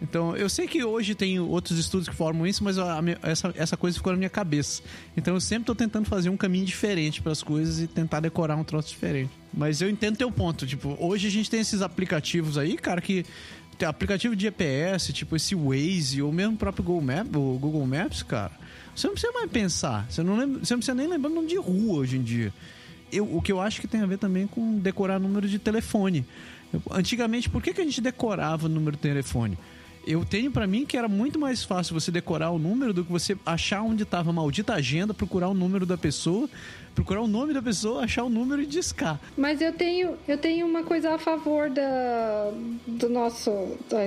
[0.02, 3.54] Então, eu sei que hoje tem outros estudos que formam isso, mas a, a, essa,
[3.56, 4.84] essa coisa ficou na minha cabeça.
[5.16, 8.56] Então, eu sempre estou tentando fazer um caminho diferente para as coisas e tentar decorar
[8.56, 9.32] um troço diferente.
[9.54, 10.68] Mas eu entendo teu ponto.
[10.68, 13.26] Tipo, hoje a gente tem esses aplicativos aí, cara, que
[13.78, 17.86] tem aplicativo de GPS, tipo esse Waze, ou mesmo o próprio Google, Map, o Google
[17.86, 18.52] Maps, cara.
[18.96, 20.06] Você não precisa mais pensar.
[20.10, 22.54] Você não, lembra, você não precisa nem lembrar o nome de rua hoje em dia.
[23.12, 26.26] Eu, o que eu acho que tem a ver também com decorar número de telefone.
[26.74, 29.58] Eu, antigamente, por que, que a gente decorava o número de telefone?
[30.06, 33.12] Eu tenho para mim que era muito mais fácil você decorar o número do que
[33.12, 36.48] você achar onde estava a maldita agenda, procurar o número da pessoa,
[36.94, 39.20] procurar o nome da pessoa, achar o número e discar.
[39.36, 42.52] Mas eu tenho, eu tenho uma coisa a favor da,
[42.86, 43.52] do nosso,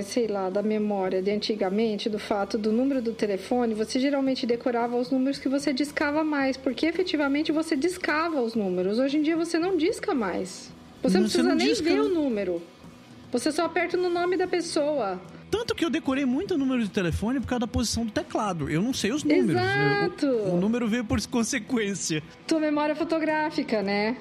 [0.05, 4.97] sei lá, da memória de antigamente, do fato do número do telefone, você geralmente decorava
[4.97, 8.99] os números que você discava mais, porque efetivamente você discava os números.
[8.99, 10.71] Hoje em dia você não disca mais.
[11.03, 11.85] Você não, não precisa não nem disca...
[11.85, 12.63] ver o número.
[13.31, 15.21] Você só aperta no nome da pessoa.
[15.51, 18.69] Tanto que eu decorei muito o número de telefone por causa da posição do teclado.
[18.69, 19.63] Eu não sei os números.
[19.63, 20.27] Exato.
[20.27, 22.23] Eu, o, número veio por consequência.
[22.47, 24.17] Tua memória fotográfica, né?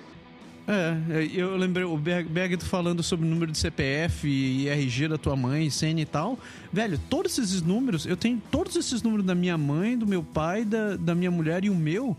[0.67, 5.17] É, é eu lembrei o Berg falando sobre o número de CPF e RG da
[5.17, 6.39] tua mãe, CN e tal.
[6.71, 10.63] Velho, todos esses números, eu tenho todos esses números da minha mãe, do meu pai,
[10.63, 12.15] da, da minha mulher e o meu,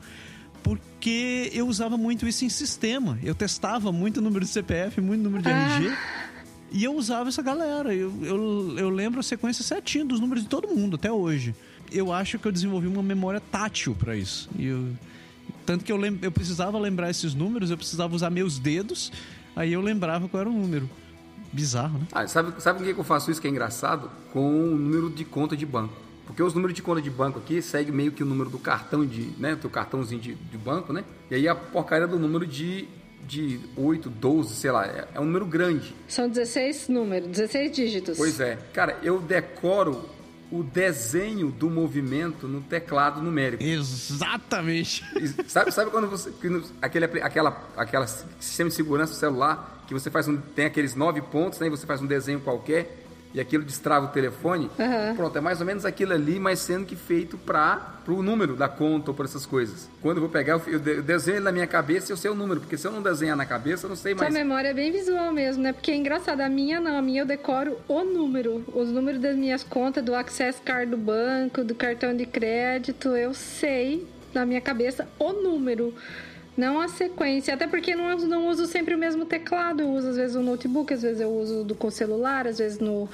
[0.62, 3.18] porque eu usava muito isso em sistema.
[3.22, 5.78] Eu testava muito número de CPF, muito número de ah.
[5.78, 5.96] RG.
[6.70, 7.94] E eu usava essa galera.
[7.94, 11.54] Eu, eu, eu lembro a sequência certinha dos números de todo mundo até hoje.
[11.90, 14.48] Eu acho que eu desenvolvi uma memória tátil para isso.
[14.56, 14.88] E eu,
[15.64, 19.10] tanto que eu, lem, eu precisava lembrar esses números, eu precisava usar meus dedos,
[19.56, 20.88] aí eu lembrava qual era o número.
[21.50, 22.06] Bizarro, né?
[22.12, 24.10] Ah, sabe, sabe que eu faço isso que é engraçado?
[24.32, 25.94] Com o número de conta de banco.
[26.26, 29.04] Porque os números de conta de banco aqui segue meio que o número do cartão
[29.06, 31.02] de, né, teu cartãozinho de, de banco, né?
[31.30, 32.86] E aí a porcaria do número de
[33.26, 35.94] de 8, 12, sei lá, é, é um número grande.
[36.06, 38.16] São 16 números, 16 dígitos.
[38.16, 38.58] Pois é.
[38.72, 40.08] Cara, eu decoro
[40.50, 43.62] o desenho do movimento no teclado numérico.
[43.62, 45.04] Exatamente.
[45.46, 46.32] Sabe, sabe quando você.
[46.80, 50.38] Aquele, aquela, aquela sistema de segurança do celular, que você faz um.
[50.38, 51.66] Tem aqueles nove pontos, né?
[51.66, 55.16] E você faz um desenho qualquer e aquilo destrava o telefone, uhum.
[55.16, 58.68] pronto, é mais ou menos aquilo ali, mas sendo que feito para o número da
[58.68, 59.88] conta ou para essas coisas.
[60.00, 62.60] Quando eu vou pegar, eu desenho ele na minha cabeça e eu sei o número,
[62.60, 64.32] porque se eu não desenhar na cabeça, eu não sei mais.
[64.32, 65.72] Sua memória é bem visual mesmo, né?
[65.72, 69.36] Porque é engraçado, a minha não, a minha eu decoro o número, os números das
[69.36, 74.60] minhas contas, do access card do banco, do cartão de crédito, eu sei na minha
[74.60, 75.94] cabeça o número.
[76.58, 79.80] Não a sequência, até porque não, não uso sempre o mesmo teclado.
[79.80, 82.80] Eu uso às vezes o notebook, às vezes eu uso do com celular, às vezes
[82.80, 83.08] no,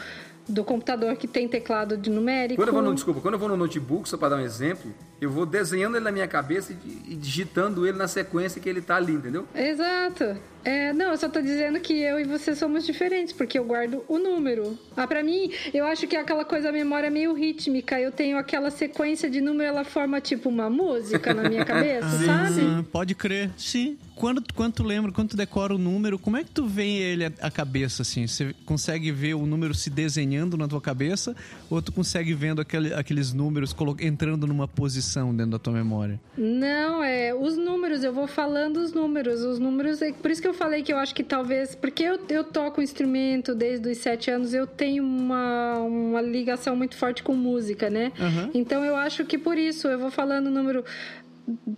[0.48, 2.56] do computador que tem teclado de numérico.
[2.56, 4.90] Quando eu vou no, desculpa, quando eu vou no notebook, só para dar um exemplo,
[5.20, 8.96] eu vou desenhando ele na minha cabeça e, digitando ele na sequência que ele tá
[8.96, 9.46] ali, entendeu?
[9.54, 10.36] Exato.
[10.64, 14.02] É, não, eu só tô dizendo que eu e você somos diferentes, porque eu guardo
[14.08, 14.78] o número.
[14.96, 18.00] Ah, pra mim, eu acho que é aquela coisa, a memória é meio rítmica.
[18.00, 22.62] Eu tenho aquela sequência de número, ela forma tipo uma música na minha cabeça, sabe?
[22.62, 23.98] Ah, pode crer, sim.
[24.14, 27.24] Quando, quando tu lembra, quando tu decora o número, como é que tu vê ele
[27.24, 28.26] a cabeça, assim?
[28.26, 31.36] Você consegue ver o número se desenhando na tua cabeça?
[31.68, 36.20] Ou tu consegue vendo aquele, aqueles números entrando numa posição dentro da tua memória?
[36.36, 37.34] Não, é...
[37.34, 39.42] Os números, eu vou falando os números.
[39.42, 41.74] Os números, é por isso que eu falei que eu acho que talvez...
[41.74, 46.96] Porque eu, eu toco instrumento desde os sete anos, eu tenho uma, uma ligação muito
[46.96, 48.12] forte com música, né?
[48.18, 48.50] Uhum.
[48.54, 50.84] Então eu acho que por isso eu vou falando o número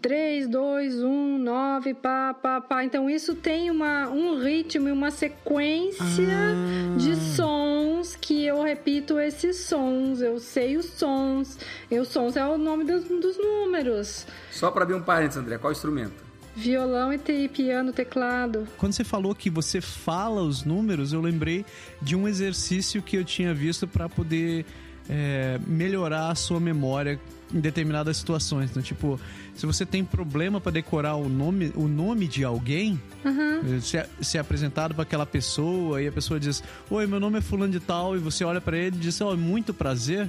[0.00, 2.84] 3, 2, 1, 9, pá, pá, pá.
[2.84, 6.96] Então isso tem uma, um ritmo e uma sequência Ah.
[6.96, 10.20] de sons que eu repito esses sons.
[10.20, 11.58] Eu sei os sons.
[11.90, 14.26] E os sons é o nome dos, dos números.
[14.52, 16.24] Só para abrir um parênteses, André, qual instrumento?
[16.54, 18.66] Violão e te- piano, teclado.
[18.78, 21.66] Quando você falou que você fala os números, eu lembrei
[22.00, 24.64] de um exercício que eu tinha visto para poder
[25.08, 27.20] é, melhorar a sua memória
[27.54, 28.70] em determinadas situações.
[28.70, 29.20] Então, tipo,
[29.54, 33.80] se você tem problema para decorar o nome, o nome de alguém, Uhum.
[33.80, 37.38] se, é, se é apresentado para aquela pessoa e a pessoa diz: Oi, meu nome
[37.38, 40.28] é Fulano de Tal, e você olha para ele e diz: Oh, muito prazer.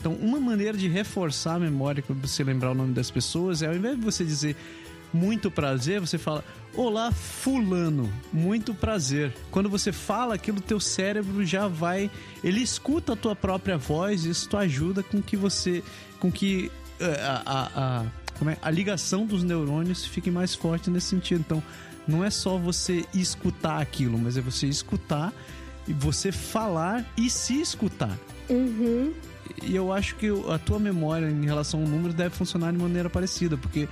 [0.00, 3.66] Então, uma maneira de reforçar a memória quando você lembrar o nome das pessoas é
[3.68, 4.54] ao invés de você dizer
[5.14, 6.44] muito prazer, você fala
[6.76, 9.32] Olá, fulano, muito prazer.
[9.52, 12.10] Quando você fala aquilo, teu cérebro já vai,
[12.42, 15.84] ele escuta a tua própria voz, isso tu ajuda com que você,
[16.18, 18.58] com que eh, a, a, a, é?
[18.60, 21.44] a ligação dos neurônios fique mais forte nesse sentido.
[21.46, 21.62] Então,
[22.08, 25.32] não é só você escutar aquilo, mas é você escutar
[25.86, 28.18] e você falar e se escutar.
[28.50, 29.12] Uhum.
[29.62, 33.08] E eu acho que a tua memória em relação ao número deve funcionar de maneira
[33.08, 33.88] parecida, porque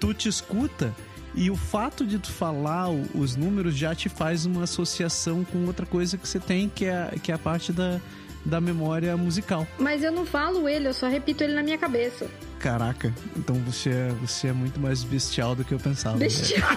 [0.00, 0.92] tu te escuta
[1.34, 5.86] e o fato de tu falar os números já te faz uma associação com outra
[5.86, 8.00] coisa que você tem, que é, que é a parte da,
[8.44, 9.64] da memória musical.
[9.78, 12.26] Mas eu não falo ele, eu só repito ele na minha cabeça.
[12.58, 16.16] Caraca, então você é, você é muito mais bestial do que eu pensava.
[16.16, 16.24] né?
[16.24, 16.68] Bestial.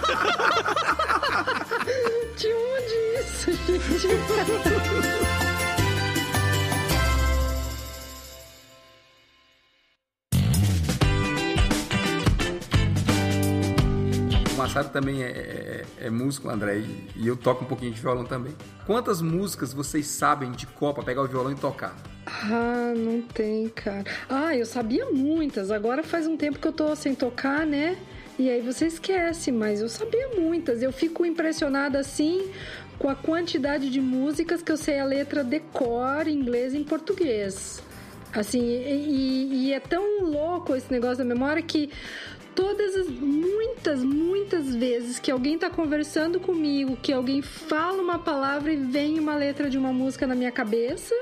[2.38, 4.08] De onde isso, gente?
[14.74, 15.28] O Massaro também é,
[16.00, 18.52] é- é músico, André, e, e eu toco um pouquinho de violão também.
[18.84, 21.94] Quantas músicas vocês sabem de copa pegar o violão e tocar?
[22.26, 24.02] Ah, não tem, cara.
[24.28, 25.70] Ah, eu sabia muitas.
[25.70, 27.96] Agora faz um tempo que eu tô sem tocar, né?
[28.36, 30.82] E aí você esquece, mas eu sabia muitas.
[30.82, 32.50] Eu fico impressionada assim
[32.98, 36.78] com a quantidade de músicas que eu sei a letra de cor em inglês e
[36.78, 37.80] em português.
[38.32, 41.88] Assim, e- e é tão louco esse negócio da memória que
[42.54, 48.72] todas as muitas, muitas vezes que alguém tá conversando comigo, que alguém fala uma palavra
[48.72, 51.14] e vem uma letra de uma música na minha cabeça.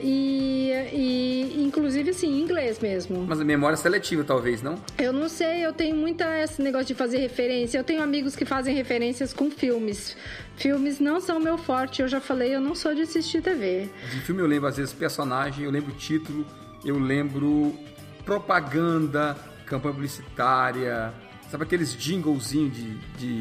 [0.00, 3.24] E, e inclusive assim, em inglês mesmo.
[3.28, 4.76] Mas a memória seletiva, talvez, não?
[4.98, 7.78] Eu não sei, eu tenho muita esse negócio de fazer referência.
[7.78, 10.16] Eu tenho amigos que fazem referências com filmes.
[10.56, 13.88] Filmes não são meu forte, eu já falei, eu não sou de assistir TV.
[14.10, 16.44] De filme eu lembro, às vezes, personagem, eu lembro título,
[16.84, 17.74] eu lembro
[18.24, 19.36] propaganda,
[19.66, 21.12] campanha publicitária,
[21.50, 22.94] sabe aqueles jinglezinhos de,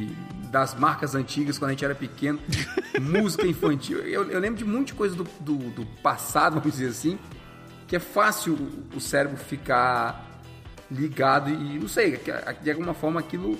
[0.08, 0.16] de-
[0.50, 2.40] das marcas antigas quando a gente era pequeno,
[3.02, 4.00] música infantil.
[4.00, 7.18] Eu, eu lembro de muita coisa do, do, do passado, vamos dizer assim,
[7.88, 8.54] que é fácil
[8.96, 10.30] o- cérebro ficar
[10.92, 12.32] ligado e, não sei, que-
[12.62, 13.58] de alguma forma aquilo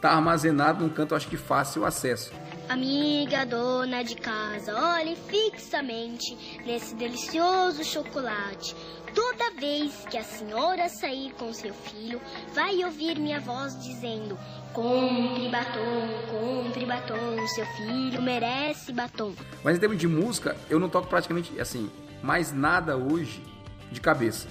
[0.00, 2.32] tá armazenado num canto, eu acho que fácil acesso.
[2.70, 8.76] Amiga dona de casa, olhe fixamente nesse delicioso chocolate.
[9.12, 12.20] Toda vez que a senhora sair com seu filho,
[12.54, 14.38] vai ouvir minha voz dizendo:
[14.72, 19.34] Compre batom, compre batom, seu filho merece batom.
[19.64, 21.90] Mas em termos de música, eu não toco praticamente, assim,
[22.22, 23.42] mais nada hoje
[23.90, 24.46] de cabeça.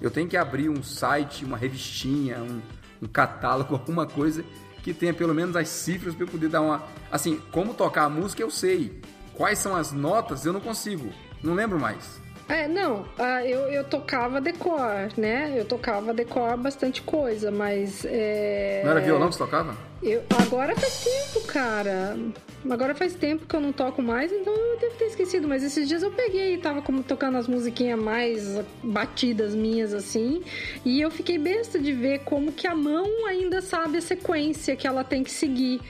[0.00, 2.62] Eu tenho que abrir um site, uma revistinha, um,
[3.02, 4.42] um catálogo, alguma coisa
[4.82, 6.82] que tenha pelo menos as cifras para eu poder dar uma.
[7.10, 9.00] Assim, como tocar a música eu sei.
[9.34, 11.12] Quais são as notas eu não consigo.
[11.42, 12.20] Não lembro mais.
[12.50, 15.54] É, não, ah, eu, eu tocava decor, né?
[15.54, 18.04] Eu tocava decor bastante coisa, mas.
[18.04, 18.82] É...
[18.84, 19.76] Não era violão que você tocava?
[20.02, 22.16] Eu, agora faz tempo, cara.
[22.68, 25.46] Agora faz tempo que eu não toco mais, então eu devo ter esquecido.
[25.46, 30.42] Mas esses dias eu peguei e tava como tocando as musiquinhas mais batidas minhas, assim.
[30.84, 34.88] E eu fiquei besta de ver como que a mão ainda sabe a sequência que
[34.88, 35.80] ela tem que seguir.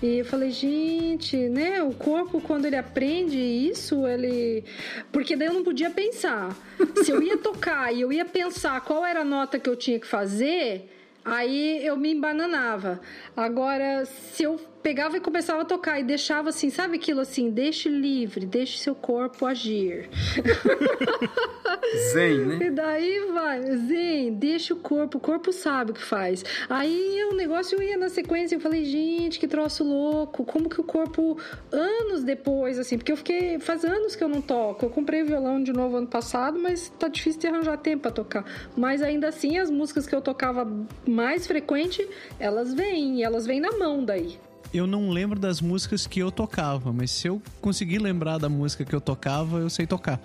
[0.00, 1.82] E eu falei, gente, né?
[1.82, 4.64] O corpo, quando ele aprende isso, ele.
[5.10, 6.56] Porque daí eu não podia pensar.
[7.04, 9.98] Se eu ia tocar e eu ia pensar qual era a nota que eu tinha
[9.98, 10.88] que fazer,
[11.24, 13.00] aí eu me embananava.
[13.36, 17.90] Agora, se eu pegava e começava a tocar e deixava assim, sabe aquilo assim, deixe
[17.90, 20.08] livre, deixe seu corpo agir.
[22.12, 22.66] Zen, né?
[22.66, 26.44] E daí vai, zen, deixa o corpo, o corpo sabe o que faz.
[26.68, 30.84] Aí o negócio ia na sequência, eu falei, gente, que troço louco, como que o
[30.84, 31.38] corpo,
[31.70, 34.86] anos depois, assim, porque eu fiquei, faz anos que eu não toco.
[34.86, 38.44] Eu comprei violão de novo ano passado, mas tá difícil de arranjar tempo pra tocar.
[38.76, 40.66] Mas ainda assim, as músicas que eu tocava
[41.06, 42.06] mais frequente,
[42.38, 44.38] elas vêm, elas vêm na mão daí
[44.72, 48.84] eu não lembro das músicas que eu tocava, mas se eu conseguir lembrar da música
[48.84, 50.20] que eu tocava, eu sei tocar.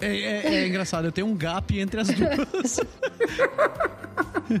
[0.00, 2.80] É, é, é engraçado, eu tenho um gap entre as duas.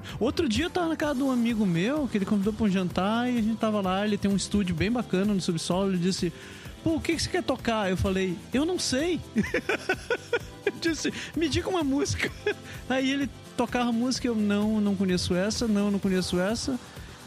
[0.18, 2.70] Outro dia eu tava na casa de um amigo meu, que ele convidou pra um
[2.70, 5.98] jantar e a gente tava lá, ele tem um estúdio bem bacana no subsolo, ele
[5.98, 6.32] disse,
[6.84, 7.90] pô, o que, que você quer tocar?
[7.90, 9.20] Eu falei, eu não sei.
[10.80, 12.30] disse, me diga uma música.
[12.88, 16.78] Aí ele tocava música, eu não, não conheço essa, não, não conheço essa.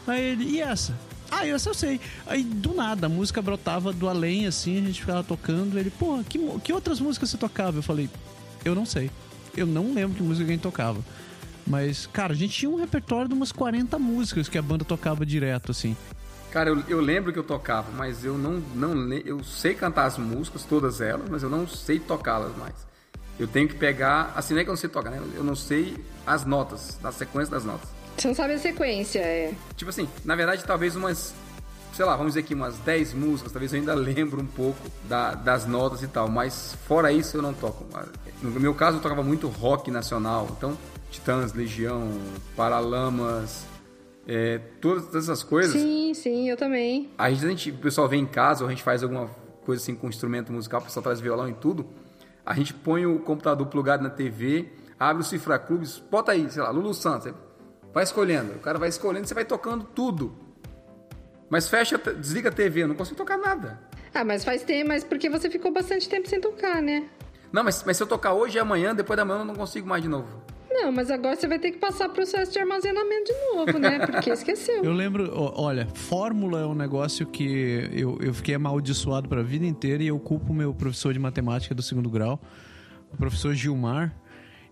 [0.06, 0.94] Aí ele, e essa?
[1.30, 2.00] Ah, essa eu sei.
[2.26, 5.78] Aí do nada a música brotava do além, assim, a gente ficava tocando.
[5.78, 7.78] Ele, pô, que, que outras músicas você tocava?
[7.78, 8.08] Eu falei,
[8.64, 9.10] eu não sei.
[9.56, 11.00] Eu não lembro que música a gente tocava.
[11.66, 15.24] Mas, cara, a gente tinha um repertório de umas 40 músicas que a banda tocava
[15.24, 15.96] direto, assim.
[16.50, 19.12] Cara, eu, eu lembro que eu tocava, mas eu não, não.
[19.12, 22.74] Eu sei cantar as músicas, todas elas, mas eu não sei tocá-las mais.
[23.38, 24.32] Eu tenho que pegar.
[24.36, 25.20] Assim, não é que eu não sei tocar, né?
[25.34, 27.88] Eu não sei as notas, a sequência das notas.
[28.16, 29.52] Você não sabe a sequência, é.
[29.76, 31.34] Tipo assim, na verdade, talvez umas.
[31.92, 35.34] Sei lá, vamos dizer aqui umas 10 músicas, talvez eu ainda lembro um pouco da,
[35.34, 37.86] das notas e tal, mas fora isso eu não toco.
[38.42, 40.76] No meu caso, eu tocava muito rock nacional, então
[41.08, 42.10] Titãs, Legião,
[42.56, 43.64] Paralamas,
[44.26, 45.72] é, todas essas coisas.
[45.72, 47.10] Sim, sim, eu também.
[47.16, 49.30] A gente, a gente, o pessoal vem em casa, ou a gente faz alguma
[49.64, 51.86] coisa assim com instrumento musical, o pessoal traz violão e tudo.
[52.44, 56.62] A gente põe o computador plugado na TV, abre o Cifra Clubes, bota aí, sei
[56.62, 57.32] lá, Lulu Santos.
[57.94, 58.54] Vai escolhendo.
[58.54, 60.34] O cara vai escolhendo, você vai tocando tudo.
[61.48, 63.78] Mas fecha, desliga a TV, eu não consigo tocar nada.
[64.12, 67.04] Ah, mas faz tempo, mas porque você ficou bastante tempo sem tocar, né?
[67.52, 69.88] Não, mas, mas se eu tocar hoje e amanhã, depois da manhã eu não consigo
[69.88, 70.42] mais de novo.
[70.68, 74.04] Não, mas agora você vai ter que passar processo de armazenamento de novo, né?
[74.04, 74.82] Porque esqueceu.
[74.82, 79.64] Eu lembro, olha, fórmula é um negócio que eu, eu fiquei amaldiçoado para a vida
[79.64, 82.40] inteira e eu culpo o meu professor de matemática do segundo grau,
[83.12, 84.12] o professor Gilmar.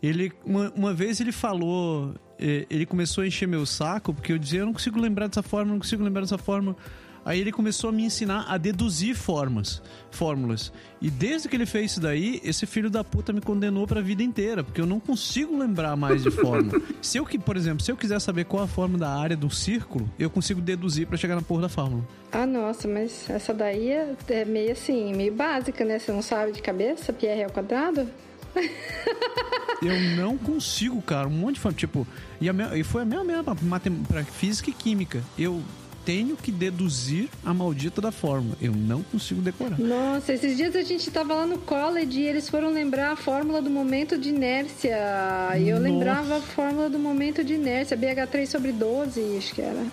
[0.02, 4.38] Ele, uma, uma vez ele falou, é, ele começou a encher meu saco, porque eu
[4.38, 6.76] dizia, eu não consigo lembrar dessa forma, não consigo lembrar dessa forma.
[7.24, 10.72] Aí ele começou a me ensinar a deduzir formas, fórmulas.
[11.00, 14.02] E desde que ele fez isso daí, esse filho da puta me condenou para a
[14.02, 16.82] vida inteira, porque eu não consigo lembrar mais de fórmula.
[17.00, 19.48] se eu que, por exemplo, se eu quiser saber qual a forma da área do
[19.50, 22.04] círculo, eu consigo deduzir para chegar na porra da fórmula.
[22.32, 26.00] Ah, nossa, mas essa daí é, é meio assim, meio básica, né?
[26.00, 28.08] Você não sabe de cabeça, Pierre ao quadrado?
[29.82, 31.28] eu não consigo, cara.
[31.28, 31.76] Um monte de forma.
[31.76, 32.06] Tipo,
[32.40, 33.56] e, a minha, e foi a mesma mesma
[34.08, 35.22] para física e química.
[35.38, 35.62] Eu
[36.04, 38.56] tenho que deduzir a maldita da fórmula.
[38.60, 39.78] Eu não consigo decorar.
[39.78, 43.62] Nossa, esses dias a gente tava lá no college e eles foram lembrar a fórmula
[43.62, 44.96] do momento de inércia.
[45.58, 45.88] E eu Nossa.
[45.88, 49.86] lembrava a fórmula do momento de inércia, BH3 sobre 12, acho que era.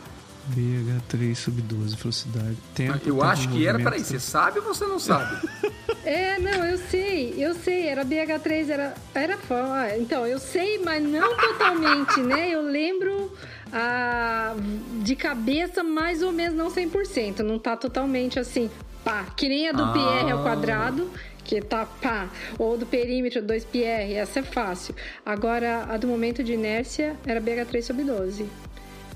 [0.56, 2.58] BH3 sobre 12, velocidade.
[2.74, 5.48] Tempo, eu acho que era, peraí, você sabe ou você não sabe?
[6.06, 11.04] É, não, eu sei, eu sei, era BH3, era, era ah, Então, eu sei, mas
[11.04, 12.50] não totalmente, né?
[12.50, 13.32] Eu lembro
[13.72, 14.56] ah,
[15.04, 18.72] de cabeça mais ou menos, não 100%, não tá totalmente assim,
[19.04, 19.94] pá, que nem a do ah.
[19.94, 21.12] PR ao quadrado,
[21.44, 24.96] que tá pá, ou do perímetro 2PR, essa é fácil.
[25.26, 28.48] Agora, a do momento de inércia era BH3 sobre 12.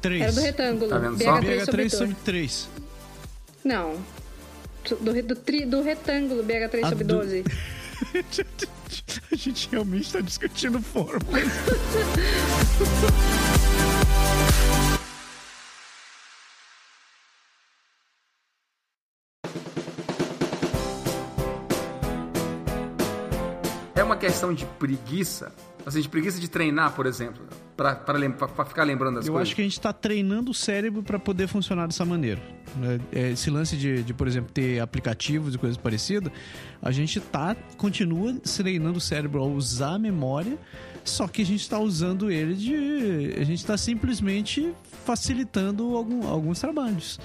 [0.04, 0.22] 3.
[0.22, 0.90] Era do retângulo.
[0.90, 2.70] Tá vendo BH3, BH3 sobre 3.
[3.64, 3.96] Não,
[5.00, 7.44] do, do, tri, do retângulo BH3 sobre 12.
[9.32, 11.40] A gente realmente está discutindo fórmula.
[23.96, 25.54] É uma questão de preguiça,
[25.86, 27.44] assim, de preguiça de treinar, por exemplo,
[27.78, 29.48] para ficar lembrando das Eu coisas.
[29.48, 32.42] Eu acho que a gente está treinando o cérebro para poder funcionar dessa maneira.
[32.76, 33.00] Né?
[33.12, 36.32] É, esse lance de, de, por exemplo, ter aplicativos e coisas parecidas,
[36.82, 40.58] a gente tá, continua treinando o cérebro a usar a memória,
[41.04, 43.36] só que a gente está usando ele de.
[43.40, 44.74] A gente está simplesmente
[45.06, 47.20] facilitando algum, alguns trabalhos.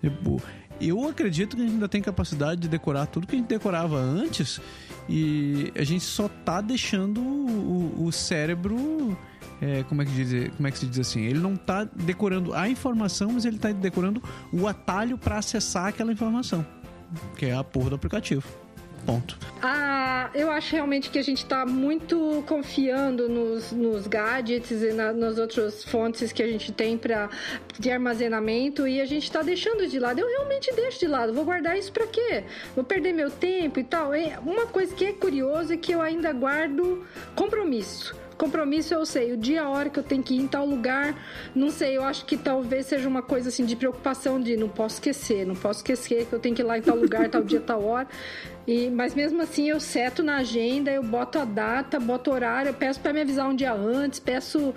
[0.00, 0.40] Tipo,
[0.80, 3.96] eu acredito que a gente ainda tem capacidade de decorar tudo que a gente decorava
[3.98, 4.60] antes
[5.08, 9.16] e a gente só tá deixando o, o cérebro
[9.60, 11.22] é, como, é que diz, como é que se diz assim?
[11.22, 16.12] Ele não está decorando a informação, mas ele está decorando o atalho para acessar aquela
[16.12, 16.66] informação,
[17.36, 18.65] que é a porra do aplicativo.
[19.06, 19.38] Ponto.
[19.62, 25.12] Ah, eu acho realmente que a gente está muito confiando nos, nos gadgets e na,
[25.12, 27.30] nas outras fontes que a gente tem para
[27.78, 30.18] de armazenamento e a gente está deixando de lado.
[30.18, 31.32] Eu realmente deixo de lado.
[31.32, 32.44] Vou guardar isso para quê?
[32.74, 34.12] Vou perder meu tempo e tal.
[34.12, 37.04] É uma coisa que é curiosa é que eu ainda guardo
[37.36, 38.14] compromisso.
[38.36, 41.14] Compromisso eu sei, o dia, a hora que eu tenho que ir em tal lugar,
[41.54, 44.96] não sei, eu acho que talvez seja uma coisa assim de preocupação de não posso
[44.96, 47.60] esquecer, não posso esquecer que eu tenho que ir lá em tal lugar, tal dia,
[47.60, 48.06] tal hora.
[48.66, 53.00] E, mas mesmo assim eu seto na agenda, eu boto a data, boto horário, peço
[53.00, 54.74] para me avisar um dia antes, peço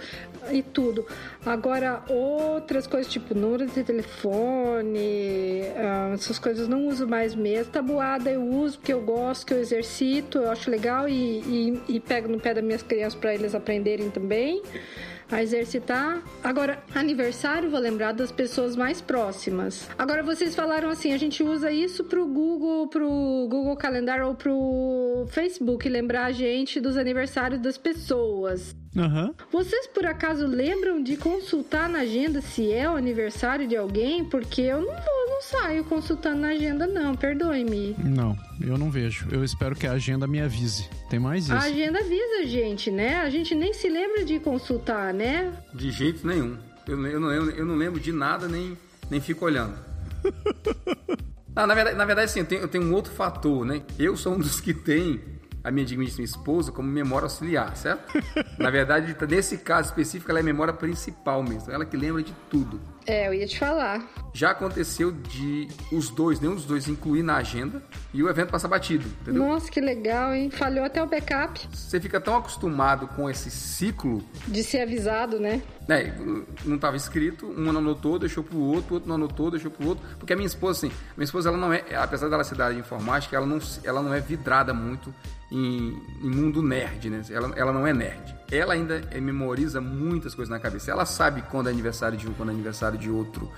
[0.52, 1.06] e tudo.
[1.44, 7.72] Agora, outras coisas, tipo número de telefone, uh, essas coisas não uso mais mesmo.
[7.72, 12.00] Tabuada eu uso porque eu gosto, que eu exercito, eu acho legal e, e, e
[12.00, 14.62] pego no pé das minhas crianças para eles aprenderem também
[15.32, 16.22] a exercitar.
[16.44, 19.88] Agora, aniversário, vou lembrar das pessoas mais próximas.
[19.98, 25.26] Agora, vocês falaram assim, a gente usa isso pro Google, pro Google Calendar ou pro
[25.30, 28.76] Facebook, lembrar a gente dos aniversários das pessoas.
[28.96, 29.34] Uhum.
[29.52, 34.26] Vocês por acaso lembram de consultar na agenda se é o aniversário de alguém?
[34.26, 37.96] Porque eu não vou, não saio consultando na agenda, não, perdoe-me.
[38.00, 39.28] Não, eu não vejo.
[39.32, 40.90] Eu espero que a agenda me avise.
[41.10, 41.54] Tem mais isso.
[41.54, 43.18] A agenda avisa a gente, né?
[43.18, 45.54] A gente nem se lembra de consultar, né?
[45.74, 46.58] De jeito nenhum.
[46.88, 48.78] Eu, eu, não, eu, eu não lembro de nada, nem,
[49.10, 49.76] nem fico olhando.
[51.56, 53.84] ah, na, verdade, na verdade, sim, eu tenho, eu tenho um outro fator, né?
[53.98, 55.22] Eu sou um dos que tem
[55.70, 58.12] a minha digníssima esposa como memória auxiliar, certo?
[58.58, 61.72] Na verdade, nesse caso específico, ela é a memória principal mesmo.
[61.72, 62.82] Ela que lembra de tudo.
[63.06, 64.04] É, eu ia te falar.
[64.34, 67.82] Já aconteceu de os dois, nenhum dos dois incluir na agenda
[68.14, 69.46] e o evento passar batido, entendeu?
[69.46, 70.50] Nossa, que legal, hein?
[70.50, 71.68] Falhou até o backup.
[71.72, 74.24] Você fica tão acostumado com esse ciclo.
[74.48, 75.62] De ser avisado, né?
[75.88, 76.14] É,
[76.66, 79.88] não estava escrito, um não anotou, deixou pro outro, o outro não anotou, deixou pro
[79.88, 80.06] outro.
[80.20, 82.76] Porque a minha esposa, assim, minha esposa, ela não é, apesar dela ser da área
[82.76, 85.14] de informática, ela não, ela não é vidrada muito
[85.52, 87.22] em, em mundo nerd, né?
[87.30, 88.36] Ela, ela não é nerd.
[88.52, 90.92] Ela ainda memoriza muitas coisas na cabeça.
[90.92, 93.52] Ela sabe quando é aniversário de um, quando é aniversário de outro.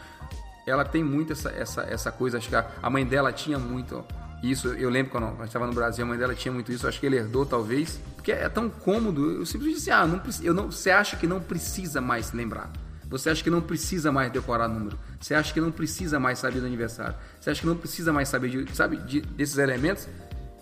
[0.65, 4.03] Ela tem muito essa, essa, essa coisa, acho que a, a mãe dela tinha muito
[4.43, 4.69] isso.
[4.69, 6.87] Eu lembro quando ela estava no Brasil, a mãe dela tinha muito isso.
[6.87, 7.99] Acho que ele herdou, talvez.
[8.15, 9.39] Porque é tão cômodo.
[9.39, 12.71] Eu simplesmente disse, ah, não, eu não, você acha que não precisa mais lembrar.
[13.09, 14.97] Você acha que não precisa mais decorar número.
[15.19, 17.13] Você acha que não precisa mais saber do aniversário.
[17.39, 20.07] Você acha que não precisa mais saber, de, sabe, de, desses elementos.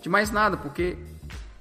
[0.02, 0.98] De mais nada, porque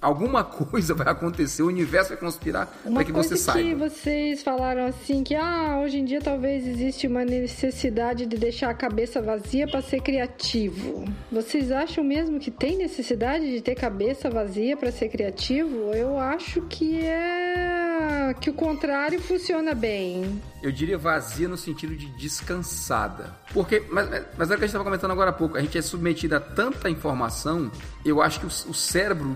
[0.01, 3.59] alguma coisa vai acontecer, o universo vai conspirar para que você saiba.
[3.61, 8.69] que vocês falaram assim que ah, hoje em dia talvez existe uma necessidade de deixar
[8.69, 11.05] a cabeça vazia para ser criativo.
[11.31, 15.93] Vocês acham mesmo que tem necessidade de ter cabeça vazia para ser criativo?
[15.93, 20.41] Eu acho que é que o contrário funciona bem.
[20.61, 23.35] Eu diria vazia no sentido de descansada.
[23.53, 25.77] Porque, mas, mas é o que a gente estava comentando agora há pouco, a gente
[25.77, 27.71] é submetido a tanta informação,
[28.05, 29.35] eu acho que o, o cérebro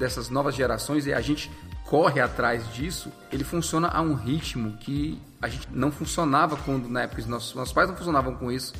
[0.00, 1.52] dessas novas gerações e a gente
[1.84, 7.02] corre atrás disso, ele funciona a um ritmo que a gente não funcionava quando na
[7.02, 8.72] época nossos, nossos pais não funcionavam com isso,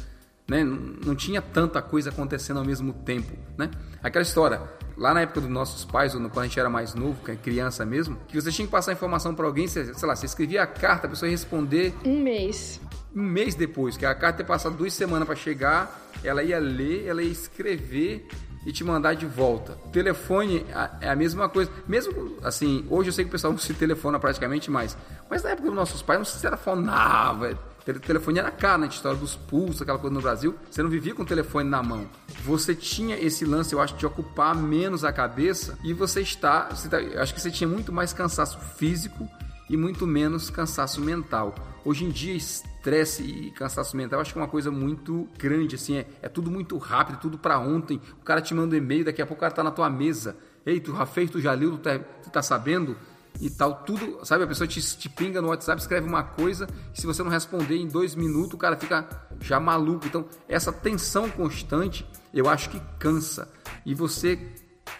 [0.48, 0.64] né?
[0.64, 3.70] Não tinha tanta coisa acontecendo ao mesmo tempo, né?
[4.02, 4.62] Aquela história,
[4.96, 7.84] lá na época dos nossos pais, ou quando a gente era mais novo, é criança
[7.84, 11.06] mesmo, que você tinha que passar informação para alguém, sei lá, você escrevia a carta,
[11.06, 12.80] a pessoa ia responder um mês.
[13.14, 17.06] Um mês depois, que a carta ia passar duas semanas para chegar, ela ia ler,
[17.06, 18.26] ela ia escrever
[18.64, 19.72] e te mandar de volta.
[19.92, 20.66] Telefone
[21.00, 21.70] é a mesma coisa.
[21.86, 24.96] Mesmo assim, hoje eu sei que o pessoal não se telefona praticamente mais.
[25.28, 27.58] Mas na época dos nossos pais não se telefonava.
[28.06, 28.88] Telefone era caro, né?
[28.88, 30.54] História dos pulsos, aquela coisa no Brasil.
[30.70, 32.06] Você não vivia com o telefone na mão.
[32.44, 36.68] Você tinha esse lance, eu acho, de ocupar menos a cabeça e você está.
[36.68, 39.28] Você tá, acho que você tinha muito mais cansaço físico
[39.68, 41.54] e muito menos cansaço mental.
[41.84, 45.96] Hoje em dia, estresse e cansaço mental, acho que é uma coisa muito grande, assim,
[45.96, 48.00] é, é tudo muito rápido, tudo para ontem.
[48.20, 50.36] O cara te manda um e-mail, daqui a pouco o cara tá na tua mesa.
[50.66, 52.96] Ei, tu já fez, tu já leu, tu tá, tu tá sabendo?
[53.40, 54.44] E tal, tudo, sabe?
[54.44, 57.76] A pessoa te, te pinga no WhatsApp, escreve uma coisa, e se você não responder
[57.76, 59.08] em dois minutos, o cara fica
[59.40, 60.06] já maluco.
[60.06, 63.50] Então, essa tensão constante, eu acho que cansa.
[63.86, 64.38] E você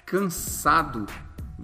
[0.07, 1.07] cansado,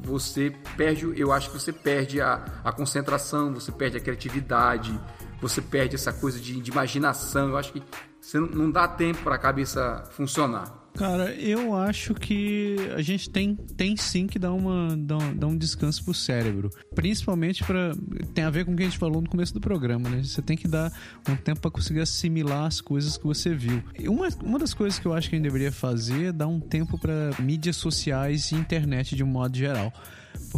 [0.07, 4.99] você perde, eu acho que você perde a, a concentração, você perde a criatividade,
[5.41, 7.49] você perde essa coisa de, de imaginação.
[7.49, 7.83] Eu acho que
[8.21, 10.86] você não, não dá tempo para a cabeça funcionar.
[10.97, 15.57] Cara, eu acho que a gente tem, tem sim que dar, uma, dar, dar um
[15.57, 16.71] descanso pro cérebro.
[16.95, 17.93] Principalmente para
[18.35, 20.23] Tem a ver com o que a gente falou no começo do programa, né?
[20.23, 20.91] Você tem que dar
[21.29, 23.83] um tempo para conseguir assimilar as coisas que você viu.
[24.09, 26.59] Uma, uma das coisas que eu acho que a gente deveria fazer é dar um
[26.61, 29.93] tempo para mídias sociais e internet de um modo geral.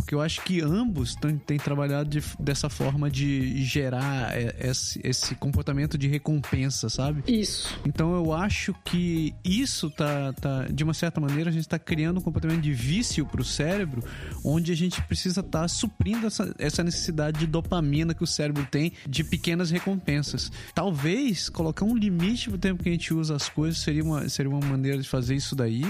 [0.01, 5.35] Porque eu acho que ambos têm trabalhado de, dessa forma de gerar é, esse, esse,
[5.35, 7.23] comportamento de recompensa, sabe?
[7.27, 7.79] Isso.
[7.85, 12.19] Então eu acho que isso tá, tá de uma certa maneira, a gente está criando
[12.19, 14.03] um comportamento de vício para o cérebro,
[14.45, 18.67] onde a gente precisa estar tá suprindo essa, essa necessidade de dopamina que o cérebro
[18.71, 20.51] tem de pequenas recompensas.
[20.75, 24.51] Talvez colocar um limite pro tempo que a gente usa as coisas seria uma, seria
[24.51, 25.85] uma maneira de fazer isso daí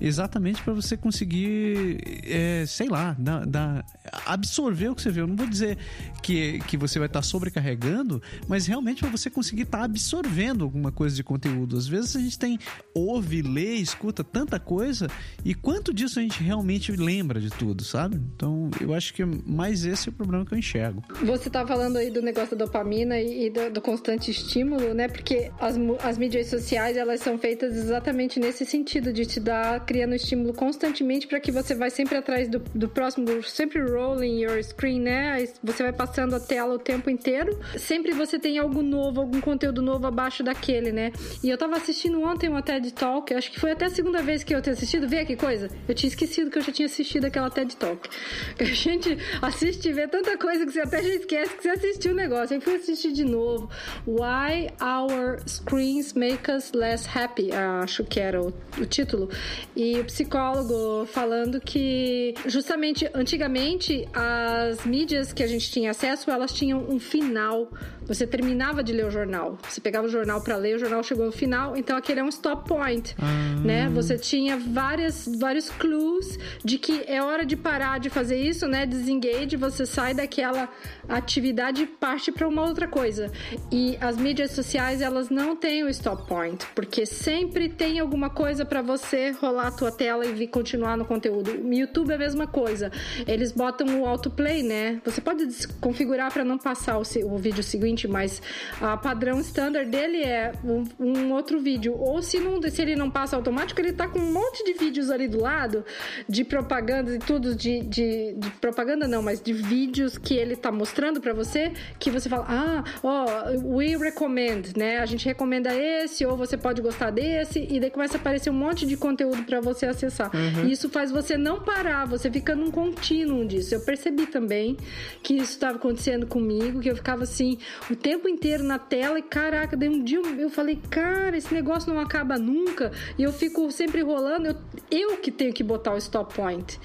[0.00, 3.84] exatamente para você conseguir, é, sei lá, da,
[4.26, 5.20] absorver o que você vê.
[5.20, 5.78] Eu não vou dizer
[6.22, 10.64] que, que você vai estar tá sobrecarregando, mas realmente para você conseguir estar tá absorvendo
[10.64, 11.76] alguma coisa de conteúdo.
[11.76, 12.58] Às vezes a gente tem,
[12.94, 15.08] ouve, lê, escuta tanta coisa
[15.44, 18.16] e quanto disso a gente realmente lembra de tudo, sabe?
[18.16, 21.02] Então eu acho que mais esse é o problema que eu enxergo.
[21.24, 25.08] Você tá falando aí do negócio da dopamina e do, do constante estímulo, né?
[25.08, 30.14] Porque as, as mídias sociais elas são feitas exatamente nesse sentido de te dar criando
[30.14, 35.00] estímulo constantemente para que você vai sempre atrás do, do próximo, sempre rolling your screen,
[35.00, 35.44] né?
[35.62, 37.58] Você vai passando a tela o tempo inteiro.
[37.76, 41.12] Sempre você tem algo novo, algum conteúdo novo abaixo daquele, né?
[41.42, 44.44] E eu tava assistindo ontem uma TED Talk, acho que foi até a segunda vez
[44.44, 45.08] que eu tinha assistido.
[45.08, 45.68] Vê que coisa?
[45.86, 48.08] Eu tinha esquecido que eu já tinha assistido aquela TED Talk.
[48.58, 52.12] A gente assiste e vê tanta coisa que você até já esquece que você assistiu
[52.12, 52.54] o negócio.
[52.54, 53.70] Aí fui assistir de novo.
[54.06, 59.28] Why Our Screens Make Us Less Happy, acho que era o, o título.
[59.74, 66.52] E o psicólogo falando que justamente antigamente as mídias que a gente tinha acesso, elas
[66.52, 67.70] tinham um final
[68.08, 69.58] você terminava de ler o jornal.
[69.68, 72.30] Você pegava o jornal para ler, o jornal chegou no final, então aquele é um
[72.30, 73.60] stop point, ah.
[73.62, 73.86] né?
[73.90, 78.86] Você tinha várias, vários clues de que é hora de parar de fazer isso, né?
[78.86, 80.70] Desengage, você sai daquela
[81.06, 83.30] atividade e parte para uma outra coisa.
[83.70, 88.64] E as mídias sociais, elas não têm o stop point, porque sempre tem alguma coisa
[88.64, 91.50] para você rolar a tua tela e continuar no conteúdo.
[91.70, 92.90] YouTube é a mesma coisa.
[93.26, 95.00] Eles botam o autoplay, né?
[95.04, 95.46] Você pode
[95.80, 98.42] configurar para não passar o, o vídeo seguinte mas
[98.80, 101.94] a padrão standard dele é um, um, outro vídeo.
[101.98, 105.10] Ou se, não, se ele não passa automático, ele tá com um monte de vídeos
[105.10, 105.84] ali do lado,
[106.28, 110.70] de propaganda e tudo, de, de, de, propaganda não, mas de vídeos que ele tá
[110.70, 114.98] mostrando para você, que você fala, ah, ó, oh, we recommend, né?
[114.98, 118.54] A gente recomenda esse, ou você pode gostar desse, e daí começa a aparecer um
[118.54, 120.30] monte de conteúdo para você acessar.
[120.34, 120.66] Uhum.
[120.66, 123.74] E isso faz você não parar, você fica num contínuo disso.
[123.74, 124.76] Eu percebi também
[125.22, 127.58] que isso estava acontecendo comigo, que eu ficava assim,
[127.90, 131.92] o tempo inteiro na tela e caraca, daí um dia eu falei, cara, esse negócio
[131.92, 134.56] não acaba nunca e eu fico sempre rolando, eu,
[134.90, 136.80] eu que tenho que botar o stop point.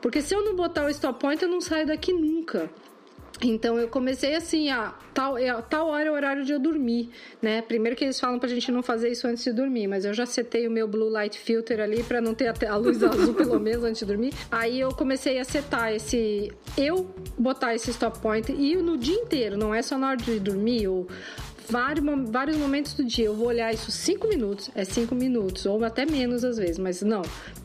[0.00, 2.70] Porque se eu não botar o stop point, eu não saio daqui nunca.
[3.42, 7.10] Então eu comecei assim, a tal, é, tal hora é o horário de eu dormir,
[7.40, 7.60] né?
[7.60, 10.24] Primeiro que eles falam pra gente não fazer isso antes de dormir, mas eu já
[10.24, 13.58] setei o meu blue light filter ali para não ter a, a luz azul pelo
[13.58, 14.32] menos antes de dormir.
[14.50, 19.56] Aí eu comecei a setar esse eu botar esse stop point e no dia inteiro,
[19.56, 21.08] não é só na hora de dormir ou
[21.68, 26.04] vários momentos do dia eu vou olhar isso cinco minutos, é cinco minutos, ou até
[26.04, 27.22] menos às vezes, mas não.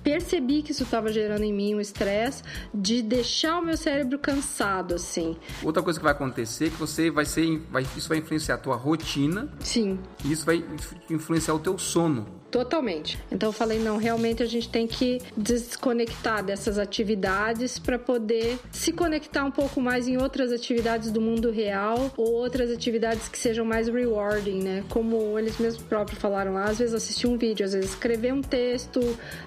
[0.07, 2.41] Percebi que isso estava gerando em mim um estresse
[2.73, 5.35] de deixar o meu cérebro cansado, assim.
[5.61, 7.59] Outra coisa que vai acontecer é que você vai ser.
[7.69, 9.49] Vai, isso vai influenciar a tua rotina.
[9.59, 9.99] Sim.
[10.23, 10.63] E isso vai
[11.09, 12.25] influenciar o teu sono.
[12.49, 13.19] Totalmente.
[13.29, 18.93] Então eu falei, não, realmente a gente tem que desconectar dessas atividades para poder se
[18.93, 23.65] conectar um pouco mais em outras atividades do mundo real ou outras atividades que sejam
[23.65, 24.83] mais rewarding, né?
[24.89, 28.41] Como eles mesmos próprios falaram lá, às vezes assistir um vídeo, às vezes escrever um
[28.41, 29.01] texto,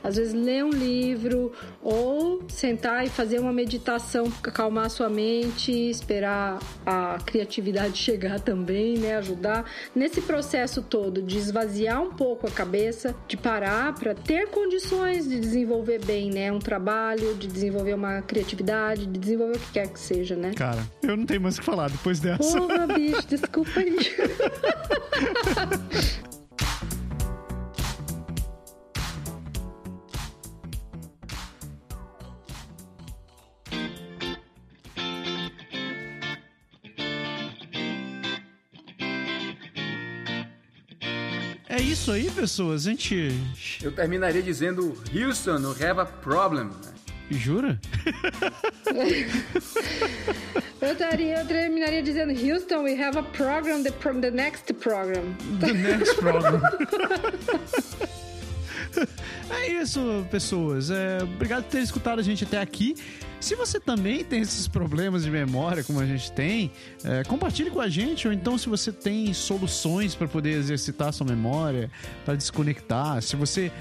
[0.04, 5.72] às vezes ler um livro ou sentar e fazer uma meditação, acalmar a sua mente,
[5.72, 9.16] esperar a criatividade chegar também, né?
[9.16, 14.48] Ajudar nesse processo todo de esvaziar um pouco a cabeça cabeça de parar para ter
[14.48, 16.50] condições de desenvolver bem, né?
[16.50, 20.52] Um trabalho, de desenvolver uma criatividade, de desenvolver o que quer que seja, né?
[20.54, 22.58] Cara, eu não tenho mais o que falar depois dessa.
[22.58, 23.96] Porra, bicho, desculpa aí.
[42.00, 42.86] isso aí, pessoas.
[42.86, 43.30] A gente.
[43.82, 46.70] Eu terminaria dizendo: Houston, we have a problem.
[47.30, 47.78] Jura?
[50.80, 55.36] eu, taria, eu terminaria dizendo: Houston, we have a program, the, the next program.
[55.60, 56.62] The next program.
[59.50, 60.90] é isso, pessoas.
[60.90, 62.94] É, obrigado por ter escutado a gente até aqui.
[63.40, 66.70] Se você também tem esses problemas de memória, como a gente tem,
[67.02, 71.26] é, compartilhe com a gente, ou então se você tem soluções para poder exercitar sua
[71.26, 71.90] memória,
[72.24, 73.72] para desconectar, se você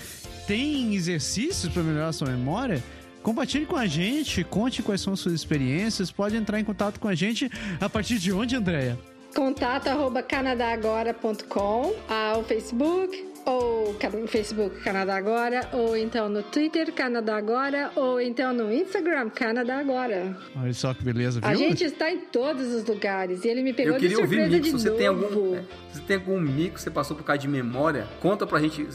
[0.47, 2.81] tem exercícios para melhorar sua memória,
[3.21, 6.09] Compartilhe com a gente, conte quais são as suas experiências.
[6.09, 8.97] Pode entrar em contato com a gente a partir de onde, Andréia?
[9.35, 17.37] Contato arroba canadagora.com, ao Facebook, ou no Facebook Canadá Agora, ou então no Twitter Canadá
[17.37, 20.37] Agora, ou então no Instagram Canadá Agora.
[20.55, 21.49] Olha só que beleza, viu?
[21.49, 24.35] A gente está em todos os lugares e ele me pegou Eu de queria ouvir
[24.37, 24.65] surpresa mico.
[24.65, 24.97] de você, novo.
[24.97, 25.61] tem algum, é,
[25.91, 28.87] se você tem algum mico que você passou por causa de memória, conta pra gente.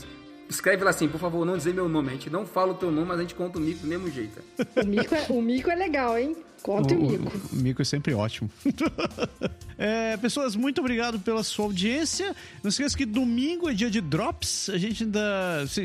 [0.48, 2.08] Escreve lá assim, por favor, não dizer meu nome.
[2.08, 4.10] A gente não fala o teu nome, mas a gente conta o mico do mesmo
[4.10, 4.42] jeito.
[4.76, 6.36] O mico é, o mico é legal, hein?
[6.64, 7.32] Conta o, mico.
[7.52, 8.48] O, mico é sempre ótimo.
[9.76, 12.34] é, pessoas, muito obrigado pela sua audiência.
[12.62, 14.70] Não esqueça que domingo é dia de drops.
[14.70, 15.20] A gente ainda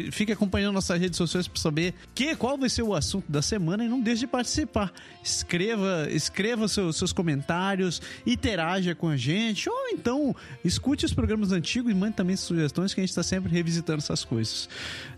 [0.10, 3.84] fica acompanhando nossas redes sociais para saber que, qual vai ser o assunto da semana
[3.84, 4.94] e não deixe de participar.
[5.22, 11.92] Escreva, escreva seus, seus comentários, interaja com a gente, ou então escute os programas antigos
[11.92, 14.70] e mande também sugestões que a gente está sempre revisitando essas coisas.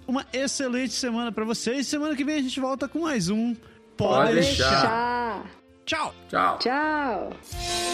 [0.08, 1.86] Uma excelente semana para vocês.
[1.86, 3.56] Semana que vem a gente volta com mais um
[3.98, 4.70] Pode Pode deixar.
[4.70, 5.52] Deixar.
[5.86, 6.14] Tchau!
[6.30, 6.58] Tchau.
[6.60, 7.91] Tchau.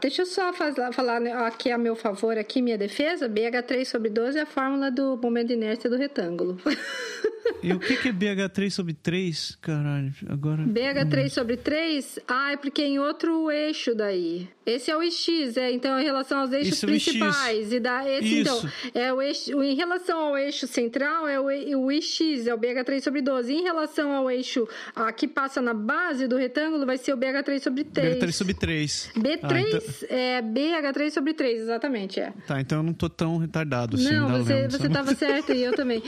[0.00, 0.52] Deixa eu só
[0.92, 4.90] falar né, aqui a meu favor, aqui minha defesa, BH3 sobre 12 é a fórmula
[4.90, 6.56] do momento de inércia do retângulo.
[7.62, 9.56] E o que, que é BH3 sobre 3?
[9.60, 10.62] Caralho, agora.
[10.64, 14.48] BH3 sobre 3, ah, é porque é em outro eixo daí.
[14.64, 17.72] Esse é o X, é, então em relação aos eixos Esse é principais.
[17.72, 18.68] E da, esse, então, Isso.
[18.94, 21.46] é o eixo, em relação ao eixo central, é o,
[21.80, 23.52] o IX, é o BH3 sobre 12.
[23.52, 27.60] Em relação ao eixo ah, que passa na base do retângulo, vai ser o BH3
[27.60, 28.16] sobre 3.
[28.18, 29.10] BH3 sobre 3.
[29.16, 29.80] B3 Ah, então-
[30.16, 32.32] é BH3 sobre 3, exatamente, é.
[32.46, 34.12] Tá, então eu não tô tão retardado assim.
[34.12, 36.02] Não, você, você dessa- tava certo e eu também.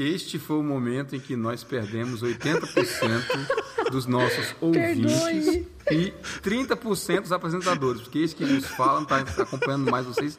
[0.00, 7.32] Este foi o momento em que nós perdemos 80% dos nossos ouvintes e 30% dos
[7.32, 10.38] apresentadores, porque esse que nos fala, tá acompanhando mais vocês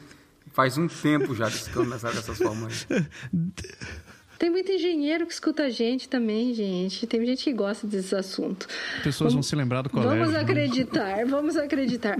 [0.51, 2.87] faz um tempo já que começaram dessas formas.
[4.41, 7.05] Tem muito engenheiro que escuta a gente também, gente.
[7.05, 8.67] Tem gente que gosta desses assuntos.
[9.03, 10.17] Pessoas vão se lembrar do colégio.
[10.17, 10.39] Vamos né?
[10.39, 12.09] acreditar, vamos acreditar.